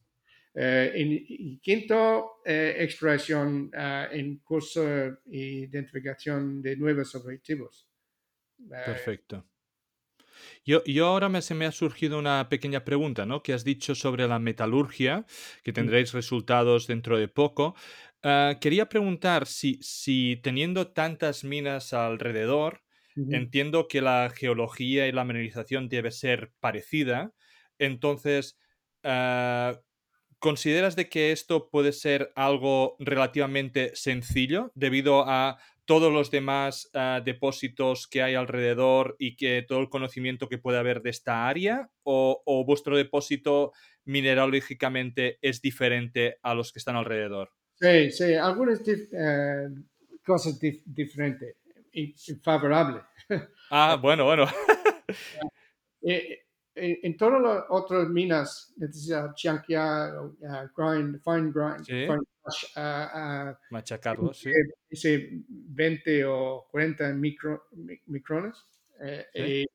Eh, 0.54 0.92
en- 0.94 1.24
y 1.28 1.59
quinto, 1.61 2.42
eh, 2.44 2.76
exploración 2.81 3.70
ah, 3.74 4.09
en 4.12 4.38
curso 4.40 4.83
de 4.85 5.16
identificación 5.24 6.61
de 6.61 6.76
nuevos 6.76 7.14
objetivos. 7.14 7.88
Eh, 8.61 8.83
Perfecto. 8.85 9.46
Yo, 10.64 10.85
yo 10.85 11.07
ahora 11.07 11.28
me, 11.28 11.40
se 11.42 11.54
me 11.54 11.66
ha 11.66 11.72
surgido 11.72 12.18
una 12.18 12.48
pequeña 12.48 12.85
pregunta, 12.85 13.24
¿no? 13.26 13.42
Que 13.42 13.54
has 13.54 13.64
dicho 13.64 13.94
sobre 13.94 14.28
la 14.28 14.38
metalurgia, 14.38 15.24
que 15.62 15.72
tendréis 15.72 16.12
resultados 16.12 16.87
dentro 16.87 17.18
de 17.18 17.28
poco. 17.28 17.74
Ah, 18.22 18.57
quería 18.61 18.88
preguntar 18.88 19.46
si, 19.46 19.78
si 19.83 20.37
teniendo 20.42 20.92
tantas 20.92 21.44
minas 21.44 21.92
alrededor, 21.92 22.83
entiendo 23.28 23.87
que 23.88 24.00
la 24.00 24.31
geología 24.35 25.07
y 25.07 25.12
la 25.12 25.24
mineralización 25.24 25.88
debe 25.88 26.11
ser 26.11 26.52
parecida. 26.61 27.33
Entonces, 27.78 28.59
ah, 29.04 29.81
¿consideras 30.40 30.96
de 30.96 31.09
que 31.09 31.33
esto 31.33 31.70
puede 31.70 31.92
ser 31.92 32.33
algo 32.37 32.96
relativamente 33.00 33.92
sencillo 33.96 34.72
debido 34.74 35.24
a 35.28 35.59
todos 35.87 36.12
los 36.12 36.31
demás 36.33 36.90
ah, 36.94 37.22
depósitos 37.24 38.09
que 38.09 38.22
hay 38.22 38.35
alrededor 38.35 39.16
y 39.18 39.37
que 39.37 39.64
todo 39.66 39.81
el 39.81 39.88
conocimiento 39.90 40.48
que 40.48 40.59
puede 40.59 40.78
haber 40.78 41.02
de 41.02 41.11
esta 41.11 41.48
área? 41.48 41.90
¿O, 42.04 42.42
o 42.46 42.64
vuestro 42.66 42.96
depósito 42.96 43.72
mineralógicamente 44.04 45.38
es 45.42 45.62
diferente 45.62 46.38
a 46.42 46.54
los 46.54 46.72
que 46.72 46.78
están 46.81 46.96
alrededor? 46.96 47.52
Sí, 47.80 48.10
sí, 48.10 48.34
algunas 48.34 48.82
dif- 48.84 49.08
eh, 49.12 49.68
cosas 50.24 50.60
dif- 50.60 50.82
diferentes 50.84 51.56
y, 51.92 52.14
y 52.14 52.34
favorables. 52.42 53.02
Ah, 53.70 53.96
bueno, 54.00 54.24
bueno. 54.24 54.46
Eh, 56.00 56.38
eh, 56.74 57.00
en 57.02 57.16
todas 57.18 57.42
las 57.42 57.64
otras 57.68 58.08
minas, 58.08 58.72
necesita 58.76 59.32
chanquear, 59.34 60.16
uh, 60.18 60.36
grind, 60.74 61.20
fine 61.22 61.50
grind, 61.52 61.84
Sí. 61.84 62.06
fine 62.06 62.22
crush, 62.40 62.64
ah, 62.76 63.10
ah, 63.12 63.58
Machacarlo, 63.70 64.32
sí. 64.32 64.48
eh, 64.50 64.54
ese 64.88 65.28
20 65.48 66.24
o 66.24 66.66
40 66.70 67.12
micro, 67.12 67.64
mi- 67.72 68.00
micrones. 68.06 68.56
eh, 69.00 69.26
Sí. 69.34 69.40
eh, 69.42 69.66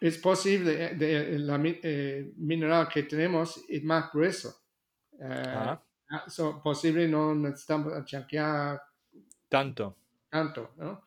es 0.00 0.18
posible, 0.18 0.86
eh, 0.86 0.94
de, 0.94 1.38
la 1.38 1.60
eh, 1.62 2.32
mineral 2.36 2.88
que 2.88 3.04
tenemos 3.04 3.64
es 3.68 3.82
más 3.84 4.10
grueso. 4.12 4.56
Eh, 5.20 5.24
ah, 5.30 5.80
so, 6.28 6.60
posible 6.62 7.08
no 7.08 7.34
necesitamos 7.34 8.04
chanquear 8.04 8.80
tanto. 9.48 9.96
tanto, 10.30 10.72
¿no? 10.76 11.02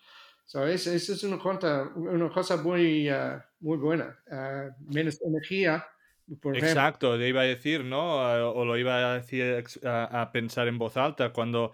So, 0.46 0.66
eso, 0.66 0.92
eso 0.92 1.14
es 1.14 1.24
una 1.24 1.38
cosa, 1.38 1.84
una 1.96 2.30
cosa 2.30 2.58
muy, 2.58 3.08
ah, 3.10 3.46
muy 3.60 3.78
buena. 3.78 4.18
Ah, 4.32 4.70
menos 4.80 5.22
energía, 5.22 5.86
por. 6.42 6.56
Exacto, 6.56 7.16
le 7.16 7.30
iba 7.30 7.42
a 7.42 7.44
decir, 7.44 7.84
¿no? 7.86 8.20
Ah, 8.22 8.50
O 8.50 8.66
lo 8.66 8.76
iba 8.78 9.12
a 9.14 9.20
decir 9.20 9.64
a, 9.84 10.22
a 10.22 10.32
pensar 10.32 10.68
en 10.68 10.80
voz 10.80 10.98
alta, 10.98 11.32
cuando 11.32 11.72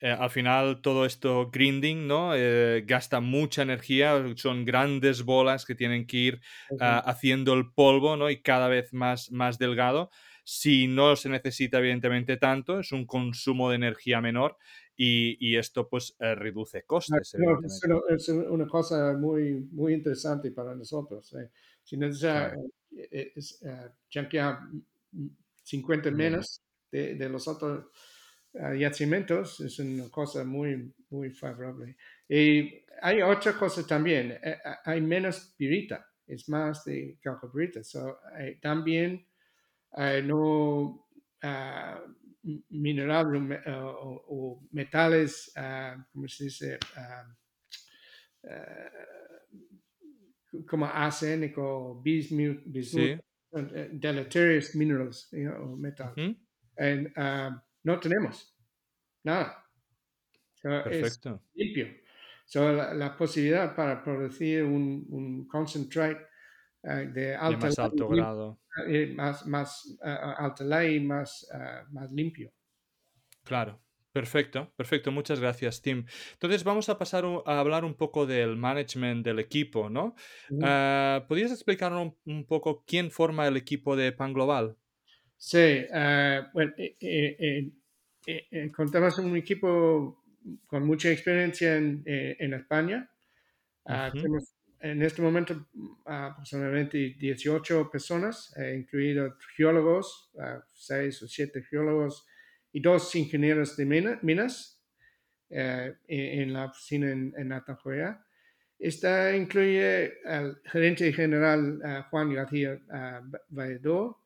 eh, 0.00 0.10
al 0.10 0.28
final 0.30 0.82
todo 0.82 1.06
esto 1.06 1.50
grinding, 1.50 2.06
¿no? 2.06 2.32
Eh, 2.34 2.84
gasta 2.86 3.20
mucha 3.20 3.62
energía, 3.62 4.22
son 4.36 4.64
grandes 4.66 5.22
bolas 5.24 5.64
que 5.64 5.74
tienen 5.74 6.06
que 6.06 6.16
ir 6.18 6.40
ah, 6.78 6.98
haciendo 7.06 7.54
el 7.54 7.72
polvo, 7.72 8.16
¿no? 8.16 8.28
Y 8.28 8.42
cada 8.42 8.68
vez 8.68 8.92
más, 8.92 9.30
más 9.30 9.58
delgado. 9.58 10.10
Si 10.50 10.86
no 10.88 11.14
se 11.14 11.28
necesita, 11.28 11.76
evidentemente, 11.78 12.38
tanto, 12.38 12.80
es 12.80 12.90
un 12.92 13.04
consumo 13.04 13.68
de 13.68 13.76
energía 13.76 14.22
menor 14.22 14.56
y, 14.96 15.36
y 15.46 15.56
esto, 15.56 15.86
pues, 15.90 16.16
eh, 16.20 16.34
reduce 16.34 16.78
Ah, 16.78 16.82
costes, 16.86 17.34
no, 17.36 18.08
es, 18.08 18.28
una, 18.30 18.66
cosa 18.66 19.12
muy, 19.12 19.68
muy 19.72 19.92
interesante 19.92 20.50
para 20.52 20.74
nosotros. 20.74 21.34
eh. 21.34 21.50
Si 21.84 21.98
necesita 21.98 22.54
eh, 22.96 23.34
chanquear 24.08 24.60
mm, 25.12 25.26
50 25.64 26.10
Menos. 26.12 26.62
de, 26.90 27.14
de 27.16 27.28
los 27.28 27.46
otros 27.46 27.84
ah, 28.58 28.74
yacimientos, 28.74 29.60
es 29.60 29.78
una 29.80 30.08
cosa 30.08 30.44
muy, 30.44 30.90
muy 31.10 31.30
favorable. 31.30 31.94
Y 32.26 32.84
hay 33.02 33.20
otra 33.20 33.52
cosa 33.52 33.86
también, 33.86 34.32
eh, 34.42 34.56
hay 34.82 35.02
menos 35.02 35.54
pirita, 35.58 36.08
es 36.26 36.48
más 36.48 36.86
de 36.86 37.18
calcopirita. 37.20 37.84
So, 37.84 38.18
eh, 38.38 38.58
también 38.62 39.27
eh, 39.96 40.22
no 40.22 41.08
ah, 41.42 42.00
m- 42.44 42.62
mineral 42.70 43.26
o, 43.66 44.24
o- 44.28 44.68
metales, 44.72 45.52
ah, 45.56 45.96
¿cómo 46.12 46.28
se 46.28 46.44
dice? 46.44 46.78
Ah, 46.96 47.24
como 50.66 50.86
arsénico, 50.86 52.00
bismuth, 52.02 52.62
bismuth, 52.66 53.12
Sí. 53.12 53.20
eh, 53.54 53.90
deleterious 53.92 54.74
minerals 54.74 55.28
you 55.32 55.44
know, 55.48 55.72
o 55.72 55.76
metal. 55.76 56.16
ujú, 56.16 56.36
And, 56.78 57.12
ah, 57.16 57.62
no 57.84 57.98
tenemos 58.00 58.52
nada. 59.24 59.64
So, 60.62 60.70
es 60.90 61.20
Perfecto. 61.20 61.40
limpio. 61.54 61.88
So, 62.46 62.72
la, 62.72 62.94
la 62.94 63.16
posibilidad 63.16 63.74
para 63.76 64.02
producir 64.02 64.64
un, 64.64 65.06
un 65.10 65.46
concentrate 65.48 66.26
ah, 66.84 67.04
de 67.04 67.56
más 67.56 67.78
alto 67.80 68.08
grado. 68.08 68.60
eh, 68.86 69.12
más, 69.14 69.46
más 69.46 69.98
ah, 70.02 70.34
alta 70.38 70.64
ley, 70.64 71.00
más, 71.00 71.46
más 71.90 72.12
limpio. 72.12 72.52
Claro, 73.44 73.82
perfecto, 74.12 74.72
perfecto, 74.76 75.10
muchas 75.12 75.40
gracias, 75.40 75.80
Tim. 75.82 76.06
Entonces 76.32 76.64
vamos 76.64 76.88
a 76.88 76.98
pasar 76.98 77.24
a 77.46 77.60
hablar 77.60 77.84
un 77.84 77.94
poco 77.94 78.26
del 78.26 78.56
management 78.56 79.24
del 79.24 79.38
equipo, 79.38 79.88
¿no? 79.90 80.14
Ujú. 80.48 80.68
Ah, 80.68 81.24
¿Podrías 81.28 81.52
explicarnos 81.52 82.14
un, 82.24 82.34
un 82.34 82.46
poco 82.46 82.84
quién 82.86 83.10
forma 83.10 83.46
el 83.48 83.56
equipo 83.56 83.96
de 83.96 84.12
Pan 84.12 84.32
Global? 84.34 84.76
Sí, 85.36 85.86
ah, 85.92 86.50
bueno, 86.52 86.72
eh, 86.76 86.96
eh, 87.00 87.36
eh, 87.38 87.70
eh, 88.26 88.46
eh, 88.50 88.72
contamos 88.72 89.14
con 89.16 89.26
un 89.26 89.36
equipo 89.36 90.24
con 90.66 90.86
mucha 90.86 91.10
experiencia 91.10 91.76
en, 91.76 92.02
eh, 92.06 92.36
en 92.40 92.54
España. 92.54 93.10
Ah, 93.86 94.12
tenemos 94.20 94.54
en 94.80 95.02
este 95.02 95.22
momento 95.22 95.66
ah, 96.06 96.26
aproximadamente 96.26 97.16
18 97.18 97.90
personas, 97.90 98.54
eh, 98.56 98.76
incluidos 98.76 99.34
geólogos, 99.56 100.30
ah, 100.40 100.62
6 100.74 101.22
o 101.22 101.28
7 101.28 101.62
geólogos, 101.62 102.26
y 102.72 102.80
dos 102.80 103.14
ingenieros 103.16 103.76
de 103.76 103.86
minas 104.22 104.82
en, 105.48 105.96
en, 106.06 106.52
la 106.52 106.66
oficina 106.66 107.10
en, 107.10 107.32
en 107.36 107.52
Atanjuela. 107.52 108.24
Esta 108.78 109.34
incluye 109.34 110.18
al 110.24 110.60
gerente 110.64 111.12
general 111.12 111.80
Juan 112.10 112.34
García 112.34 112.78
Valledor, 113.48 114.16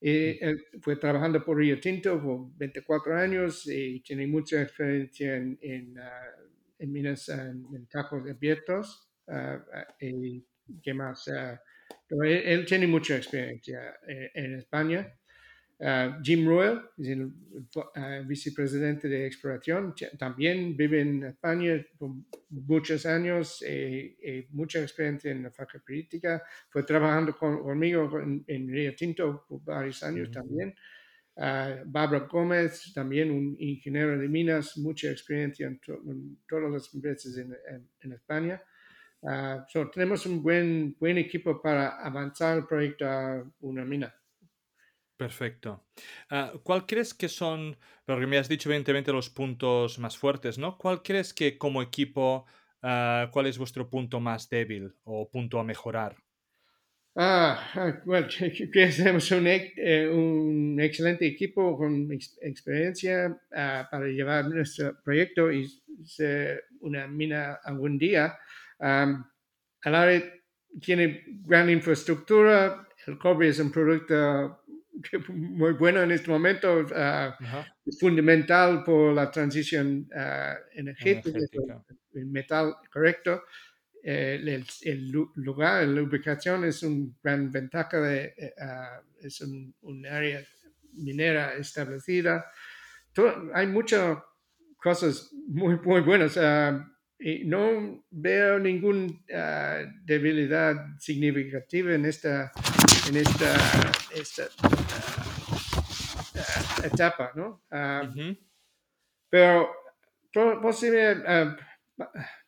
y 0.00 0.44
él 0.44 0.62
fue 0.82 0.96
trabajando 0.96 1.42
por 1.44 1.56
Río 1.56 1.80
Tinto 1.80 2.22
por 2.22 2.56
24 2.56 3.16
años 3.16 3.66
y 3.66 4.00
tiene 4.00 4.26
mucha 4.26 4.62
experiencia 4.62 5.36
en, 5.36 5.58
en, 5.62 5.98
uh, 5.98 6.02
en 6.78 6.92
minas 6.92 7.28
en, 7.28 7.66
en 7.74 7.86
campos 7.86 8.22
abiertos. 8.28 9.05
Uh, 9.26 10.04
y 10.04 10.44
qué 10.82 10.94
más. 10.94 11.24
Pero 12.08 12.22
él, 12.24 12.42
él, 12.44 12.66
tiene 12.66 12.86
mucha 12.86 13.16
experiencia 13.16 13.98
en, 14.06 14.30
en 14.34 14.54
España. 14.58 15.12
Uh, 15.78 16.22
Jim 16.22 16.46
Royal, 16.46 16.88
es 16.96 17.08
el 17.08 17.26
uh, 17.26 18.26
vicepresidente 18.26 19.08
de 19.08 19.26
exploración, 19.26 19.94
también 20.18 20.74
vive 20.74 21.02
en 21.02 21.22
España 21.24 21.84
por 21.98 22.12
muchos 22.48 23.04
años 23.04 23.62
y, 23.62 24.16
y 24.26 24.46
mucha 24.52 24.80
experiencia 24.80 25.30
en 25.30 25.42
la 25.42 25.50
faca 25.50 25.78
crítica. 25.84 26.42
Fue 26.70 26.82
trabajando 26.82 27.36
con, 27.36 27.62
conmigo 27.62 28.18
en, 28.18 28.42
en, 28.46 28.68
Río 28.70 28.94
Tinto 28.96 29.44
por 29.46 29.62
varios 29.64 30.02
años 30.02 30.28
mm 30.28 30.30
-hmm. 30.30 30.34
también. 30.34 30.74
Uh, 31.36 31.84
Barbara 31.84 32.26
Gómez, 32.26 32.94
también 32.94 33.30
un 33.30 33.54
ingeniero 33.58 34.18
de 34.18 34.28
minas, 34.28 34.78
mucha 34.78 35.10
experiencia 35.10 35.66
en, 35.66 35.78
to 35.80 35.92
en 36.10 36.38
todas 36.48 36.72
las 36.72 36.94
empresas 36.94 37.36
en, 37.36 37.54
en 38.00 38.12
España. 38.12 38.62
Uh, 39.26 39.64
so 39.68 39.90
tenemos 39.90 40.24
un 40.24 40.40
buen, 40.40 40.94
buen 41.00 41.18
equipo 41.18 41.60
para 41.60 42.00
avanzar 42.00 42.58
el 42.58 42.64
proyecto 42.64 43.06
a 43.06 43.42
una 43.60 43.84
mina. 43.84 44.14
Perfecto. 45.16 45.84
Uh, 46.30 46.58
¿Cuál 46.62 46.86
crees 46.86 47.12
que 47.12 47.28
son, 47.28 47.76
porque 48.04 48.28
me 48.28 48.38
has 48.38 48.48
dicho 48.48 48.68
evidentemente 48.68 49.12
los 49.12 49.28
puntos 49.28 49.98
más 49.98 50.16
fuertes, 50.16 50.58
¿no? 50.58 50.78
¿Cuál 50.78 51.02
crees 51.02 51.34
que 51.34 51.58
como 51.58 51.82
equipo, 51.82 52.46
uh, 52.84 53.28
cuál 53.32 53.46
es 53.46 53.58
vuestro 53.58 53.90
punto 53.90 54.20
más 54.20 54.48
débil 54.48 54.94
o 55.02 55.28
punto 55.28 55.58
a 55.58 55.64
mejorar? 55.64 56.14
Ah, 57.16 57.98
bueno, 58.04 58.28
que 58.72 58.86
tenemos 58.88 59.28
un, 59.32 59.46
eh, 59.48 60.08
un, 60.08 60.78
excelente 60.78 61.26
equipo 61.26 61.76
con 61.76 62.12
ex 62.12 62.38
experiencia 62.42 63.36
para 63.50 64.06
llevar 64.06 64.48
nuestro 64.50 65.02
proyecto 65.02 65.50
y 65.50 65.66
ser 66.04 66.62
una 66.80 67.08
mina 67.08 67.58
algún 67.64 67.98
día. 67.98 68.36
Um, 68.78 69.24
Alare 69.82 70.44
tiene 70.80 71.24
gran 71.44 71.70
infraestructura, 71.70 72.86
el 73.06 73.18
cobre 73.18 73.48
es 73.48 73.58
un 73.60 73.70
producto 73.70 74.62
muy 75.28 75.72
bueno 75.74 76.02
en 76.02 76.10
este 76.10 76.30
momento, 76.30 76.80
uh, 76.80 77.92
fundamental 77.98 78.82
por 78.84 79.14
la 79.14 79.30
transición 79.30 80.08
uh, 80.12 80.78
energética, 80.78 81.38
energética, 81.38 81.84
el 82.14 82.26
metal 82.26 82.76
correcto. 82.92 83.44
Eh, 84.02 84.36
el, 84.40 84.64
el, 84.82 85.10
lugar, 85.10 85.84
la 85.88 86.02
ubicación 86.02 86.64
es 86.64 86.82
una 86.84 87.10
gran 87.22 87.50
ventaja, 87.50 88.00
de, 88.00 88.34
uh, 88.56 89.26
es 89.26 89.40
un, 89.40 89.74
un, 89.82 90.06
área 90.06 90.40
minera 90.92 91.54
establecida. 91.54 92.46
Todo, 93.12 93.50
hay 93.52 93.66
muchas 93.66 94.18
cosas 94.76 95.32
muy, 95.48 95.76
muy 95.80 96.02
buenas. 96.02 96.38
Y 97.18 97.44
no 97.44 98.04
veo 98.10 98.58
ninguna 98.58 99.12
debilidad 100.04 100.76
significativa 100.98 101.94
en 101.94 102.04
esta 102.04 102.52
en 103.08 103.16
esta, 103.16 103.54
esta 104.14 104.44
uh, 106.34 106.86
etapa, 106.86 107.32
¿no? 107.34 107.62
-huh. 107.70 108.36
Pero 109.28 109.70
posible, 110.60 111.22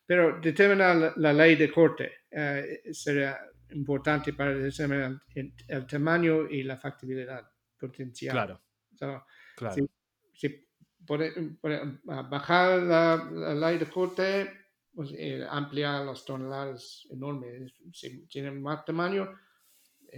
pero 0.06 0.40
determinar 0.40 0.96
la, 0.96 1.12
la, 1.16 1.32
ley 1.32 1.56
de 1.56 1.70
corte 1.70 2.24
uh, 2.32 2.92
será 2.92 3.38
importante 3.70 4.32
para 4.32 4.54
determinar 4.54 5.20
el, 5.34 5.52
el, 5.68 5.86
tamaño 5.86 6.48
y 6.48 6.62
la 6.62 6.76
factibilidad 6.76 7.48
potencial. 7.78 8.32
Claro. 8.32 8.62
So, 8.94 9.24
claro. 9.56 9.74
Si, 9.74 9.88
si 10.34 10.67
puede, 11.09 11.32
puede, 11.61 11.98
bajar 12.04 12.82
la, 12.82 13.28
la, 13.32 13.54
ley 13.54 13.78
de 13.78 13.86
corte, 13.86 14.50
pues, 14.94 15.11
eh, 15.16 15.44
ampliar 15.48 16.04
las 16.04 16.24
toneladas 16.24 17.09
enormes, 17.11 17.72
si 17.92 18.26
tienen 18.26 18.62
más 18.62 18.84
tamaño, 18.84 19.28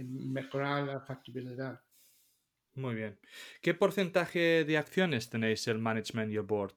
mejorar 0.03 0.83
la 0.83 0.99
factibilidad. 1.01 1.81
Muy 2.75 2.95
bien. 2.95 3.19
¿Qué 3.61 3.73
porcentaje 3.73 4.63
de 4.65 4.77
acciones 4.77 5.29
tenéis 5.29 5.67
el 5.67 5.79
management 5.79 6.31
y 6.31 6.35
el 6.35 6.43
board? 6.43 6.75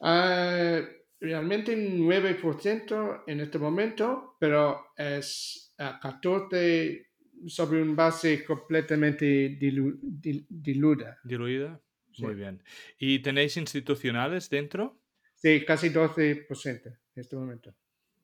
Uh, 0.00 0.84
realmente 1.20 1.76
9% 1.76 3.24
en 3.26 3.40
este 3.40 3.58
momento, 3.58 4.36
pero 4.38 4.86
es 4.96 5.74
uh, 5.78 6.00
14 6.00 7.12
sobre 7.46 7.82
un 7.82 7.96
base 7.96 8.44
completamente 8.44 9.56
dilu 9.58 9.98
dil 10.02 10.46
diluida. 10.48 11.18
¿Diluida? 11.24 11.80
Sí. 12.12 12.24
Muy 12.24 12.34
bien. 12.34 12.62
¿Y 12.98 13.20
tenéis 13.20 13.56
institucionales 13.56 14.50
dentro? 14.50 15.00
Sí, 15.34 15.64
casi 15.64 15.90
12% 15.90 16.86
en 16.86 17.20
este 17.20 17.36
momento. 17.36 17.74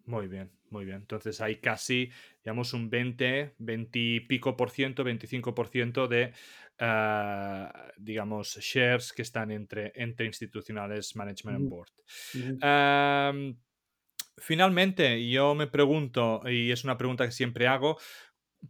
Muy 0.05 0.28
bien, 0.28 0.51
muy 0.70 0.84
bien. 0.84 0.99
Entonces 0.99 1.41
hay 1.41 1.57
casi, 1.57 2.11
digamos, 2.43 2.72
un 2.72 2.89
20, 2.89 3.55
20 3.59 3.99
y 3.99 4.20
pico 4.20 4.57
por 4.57 4.70
ciento, 4.70 5.05
25 5.05 5.55
por 5.55 5.68
ciento 5.68 6.09
de, 6.09 6.32
uh, 6.80 7.68
digamos, 7.99 8.57
shares 8.59 9.12
que 9.12 9.22
están 9.22 9.51
entre, 9.51 9.93
entre 9.95 10.26
institucionales, 10.26 11.14
management 11.14 11.59
and 11.59 11.68
board. 11.68 11.91
Uh 12.62 13.59
finalmente, 14.41 15.28
yo 15.28 15.55
me 15.55 15.66
pregunto, 15.66 16.41
y 16.47 16.70
es 16.70 16.84
una 16.84 16.97
pregunta 16.97 17.26
que 17.26 17.32
siempre 17.32 17.66
hago, 17.66 17.99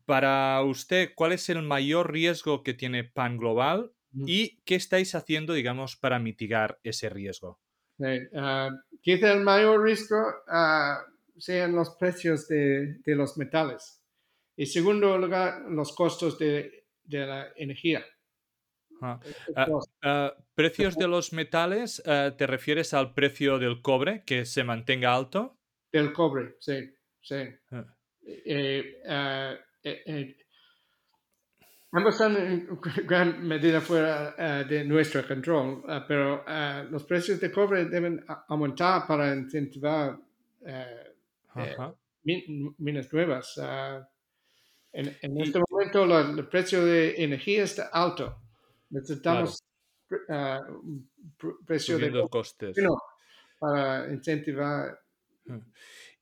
para 0.05 0.63
usted, 0.63 1.13
¿cuál 1.15 1.33
es 1.33 1.49
el 1.49 1.63
mayor 1.63 2.13
riesgo 2.13 2.63
que 2.63 2.75
tiene 2.75 3.05
Pan 3.05 3.39
Global. 3.39 3.93
Y 4.27 4.59
qué 4.65 4.75
estáis 4.75 5.15
haciendo, 5.15 5.53
digamos, 5.53 5.97
para 5.97 6.19
mitigar 6.19 6.79
ese 6.83 7.09
riesgo? 7.09 7.61
Sí, 7.99 8.05
quizá 9.03 9.33
el 9.33 9.41
mayor 9.41 9.83
riesgo 9.83 10.19
sean 11.37 11.75
los 11.75 11.91
precios 11.97 12.49
de, 12.49 12.99
de, 13.05 13.15
los 13.15 13.37
metales. 13.37 14.03
Y 14.57 14.67
segundo 14.67 15.17
lugar, 15.19 15.63
los 15.71 15.95
costos 15.95 16.39
de, 16.39 16.87
de 17.05 17.27
la 17.27 17.49
energía. 17.57 18.05
Uh, 19.01 19.07
uh, 19.07 19.77
uh, 19.77 20.31
¿Precios 20.55 20.97
de 20.97 21.07
los 21.07 21.33
metales? 21.33 22.03
¿Te 22.05 22.47
refieres 22.47 22.95
al 22.95 23.15
precio 23.15 23.59
del 23.59 23.83
cobre 23.83 24.25
que 24.25 24.45
se 24.45 24.65
mantenga 24.65 25.15
alto? 25.15 25.59
Del 25.93 26.13
cobre, 26.13 26.57
sí. 26.59 26.91
sí. 27.21 27.37
Eh, 28.31 29.01
eh, 29.05 29.59
eh, 29.83 30.37
ambos 31.93 32.15
están 32.15 32.37
en 32.37 32.69
gran 33.07 33.47
medida 33.47 33.81
fuera 33.81 34.65
de 34.65 34.85
nuestro 34.85 35.27
control, 35.27 35.83
pero 36.07 36.45
los 36.91 37.05
precios 37.05 37.41
de 37.41 37.51
cobre 37.51 37.87
deben 37.87 38.25
aumentar 38.49 39.07
para 39.07 39.35
incentivar 39.35 40.19
eh, 40.65 41.09
min, 42.25 42.75
minas 42.79 43.13
nuevas. 43.13 43.57
Uh, 43.57 44.05
en, 44.93 45.17
en, 45.23 45.41
este 45.41 45.59
y, 45.59 45.63
momento 45.71 46.07
la, 46.07 46.21
el 46.21 46.49
precio 46.49 46.85
de 46.85 47.23
energía 47.23 47.65
está 47.65 47.89
alto. 47.93 48.37
Necesitamos 48.91 49.63
claro. 50.07 50.83
uh, 50.83 51.65
precio 51.67 51.97
Subiendo 51.97 52.23
de 52.23 52.29
costes 52.29 52.77
para 53.59 54.13
incentivar. 54.13 55.01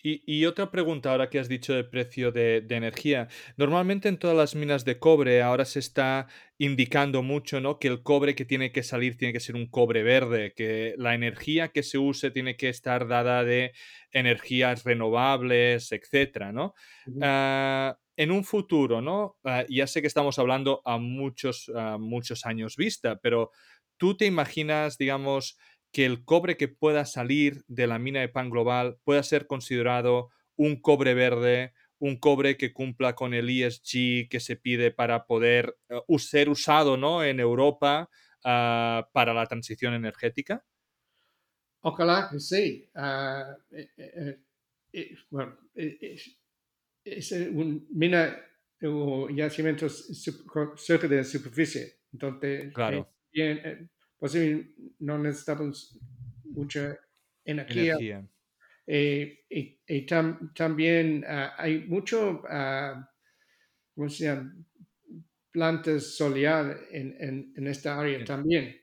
Y, 0.02 0.22
y, 0.26 0.44
otra 0.44 0.70
pregunta 0.70 1.10
ahora 1.10 1.30
que 1.30 1.38
has 1.40 1.48
dicho 1.48 1.74
de 1.74 1.82
precio 1.82 2.30
de, 2.30 2.60
de, 2.60 2.76
energía. 2.76 3.28
Normalmente 3.56 4.08
en 4.08 4.18
todas 4.18 4.36
las 4.36 4.54
minas 4.54 4.84
de 4.84 5.00
cobre 5.00 5.42
ahora 5.42 5.64
se 5.64 5.80
está 5.80 6.28
indicando 6.58 7.22
mucho 7.22 7.60
¿no? 7.60 7.78
que 7.80 7.88
el 7.88 8.02
cobre 8.02 8.34
que 8.36 8.44
tiene 8.44 8.70
que 8.70 8.84
salir 8.84 9.16
tiene 9.16 9.32
que 9.32 9.40
ser 9.40 9.56
un 9.56 9.66
cobre 9.68 10.04
verde, 10.04 10.52
que 10.54 10.94
la 10.98 11.14
energía 11.14 11.68
que 11.68 11.82
se 11.82 11.98
use 11.98 12.30
tiene 12.30 12.56
que 12.56 12.68
estar 12.68 13.08
dada 13.08 13.42
de 13.42 13.72
energías 14.12 14.84
renovables, 14.84 15.90
etcétera, 15.90 16.52
¿no? 16.52 16.74
Uh 17.06 17.12
-huh. 17.12 17.92
uh, 17.92 17.96
en 18.16 18.30
un 18.30 18.44
futuro, 18.44 19.02
¿no? 19.02 19.38
Uh, 19.42 19.64
ya 19.68 19.86
sé 19.86 20.02
que 20.02 20.06
estamos 20.06 20.38
hablando 20.38 20.82
a 20.84 20.98
muchos, 20.98 21.70
muchos 21.98 22.46
años 22.46 22.76
vista, 22.76 23.18
pero 23.20 23.50
tú 23.96 24.16
te 24.16 24.26
imaginas, 24.26 24.98
digamos, 24.98 25.58
que 25.96 26.04
el 26.04 26.26
cobre 26.26 26.58
que 26.58 26.68
pueda 26.68 27.06
salir 27.06 27.64
de 27.68 27.86
la 27.86 27.98
mina 27.98 28.20
de 28.20 28.28
pan 28.28 28.50
global 28.50 28.98
pueda 29.02 29.22
ser 29.22 29.46
considerado 29.46 30.28
un 30.54 30.78
cobre 30.78 31.14
verde, 31.14 31.72
un 31.98 32.18
cobre 32.18 32.58
que 32.58 32.74
cumpla 32.74 33.14
con 33.14 33.32
el 33.32 33.48
ESG 33.48 34.28
que 34.28 34.38
se 34.38 34.56
pide 34.56 34.90
para 34.90 35.24
poder 35.24 35.74
uh, 36.06 36.18
ser 36.18 36.50
usado 36.50 36.98
¿no? 36.98 37.24
en 37.24 37.40
Europa 37.40 38.10
uh, 38.40 39.10
para 39.10 39.32
la 39.32 39.46
transición 39.46 39.94
energética? 39.94 40.62
Ojalá 41.80 42.28
que 42.30 42.40
sí. 42.40 42.90
Uh, 42.94 43.56
eh, 43.74 43.90
eh, 43.96 44.38
eh, 44.92 45.16
bueno, 45.30 45.56
es 45.74 47.32
un 47.32 47.86
mina 47.88 48.36
o 48.82 49.30
yacimientos 49.30 50.08
cerca 50.76 51.08
de 51.08 51.16
la 51.16 51.24
superficie. 51.24 52.00
Entonces, 52.12 52.74
claro. 52.74 53.10
bien, 53.32 53.90
posible 54.26 54.74
no 55.00 55.18
necesitamos 55.18 55.98
mucha 56.44 56.98
energía. 57.44 57.92
Energía. 57.94 58.28
Eh, 58.86 59.44
y, 59.50 59.80
y 59.86 60.06
tam- 60.06 60.52
también 60.54 61.24
ah, 61.26 61.54
hay 61.58 61.84
mucho, 61.86 62.42
ah, 62.48 63.10
¿cómo 63.94 64.08
se 64.08 64.24
llama? 64.24 64.54
Plantas 65.50 66.16
solar 66.16 66.76
en, 66.90 67.16
en, 67.18 67.52
en 67.56 67.66
esta 67.66 67.98
área 67.98 68.22
también. 68.24 68.76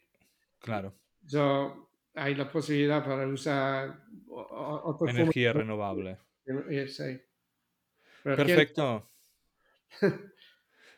Claro. 0.59 0.93
So, 1.25 1.89
hay 2.15 2.35
la 2.35 2.49
posibilidad 2.51 3.03
para 3.03 3.27
usar 3.27 4.03
o- 4.27 4.41
o- 4.41 4.89
otros 4.91 5.11
Energía 5.11 5.53
renovable. 5.53 6.17
sí. 6.87 7.21
Perfecto. 8.23 9.09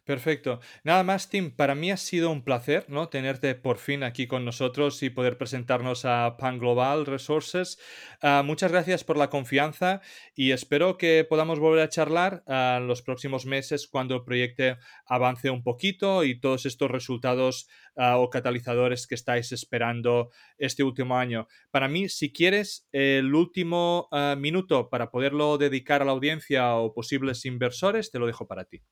Perfecto. 0.05 0.59
Nada 0.83 1.01
más, 1.01 1.29
Tim, 1.29 1.49
para 1.49 1.73
mí 1.73 1.89
ha 1.89 1.97
sido 1.97 2.29
un 2.29 2.43
placer, 2.43 2.85
¿no? 2.89 3.09
Tenerte 3.09 3.55
por 3.55 3.79
fin 3.79 4.03
aquí 4.03 4.27
con 4.27 4.45
nosotros 4.45 5.01
y 5.01 5.09
poder 5.09 5.39
presentarnos 5.39 6.05
a 6.05 6.37
Pan 6.37 6.59
Global 6.59 7.07
Resources. 7.07 7.79
Ah, 8.21 8.43
muchas 8.45 8.71
gracias 8.71 9.03
por 9.03 9.17
la 9.17 9.31
confianza 9.31 10.01
y 10.35 10.51
espero 10.51 10.99
que 10.99 11.25
podamos 11.27 11.57
volver 11.57 11.81
a 11.81 11.89
charlar 11.89 12.43
ah, 12.45 12.77
en 12.79 12.87
los 12.87 13.01
próximos 13.01 13.47
meses 13.47 13.87
cuando 13.87 14.13
el 14.13 14.23
proyecto 14.23 14.77
avance 15.07 15.49
un 15.49 15.63
poquito 15.63 16.23
y 16.23 16.39
todos 16.39 16.67
estos 16.67 16.91
resultados 16.91 17.67
ah, 17.95 18.17
o 18.19 18.29
catalizadores 18.29 19.07
que 19.07 19.15
estáis 19.15 19.51
esperando 19.53 20.29
este 20.59 20.83
último 20.83 21.17
año. 21.17 21.47
Para 21.71 21.87
mí, 21.87 22.09
si 22.09 22.31
quieres 22.31 22.87
el 22.91 23.33
último 23.33 24.07
minuto 24.37 24.87
para 24.91 25.09
poderlo 25.09 25.57
dedicar 25.57 26.03
a 26.03 26.05
la 26.05 26.11
audiencia 26.11 26.75
o 26.75 26.93
posibles 26.93 27.43
inversores, 27.45 28.11
te 28.11 28.19
lo 28.19 28.27
dejo 28.27 28.47
para 28.47 28.65
ti. 28.65 28.83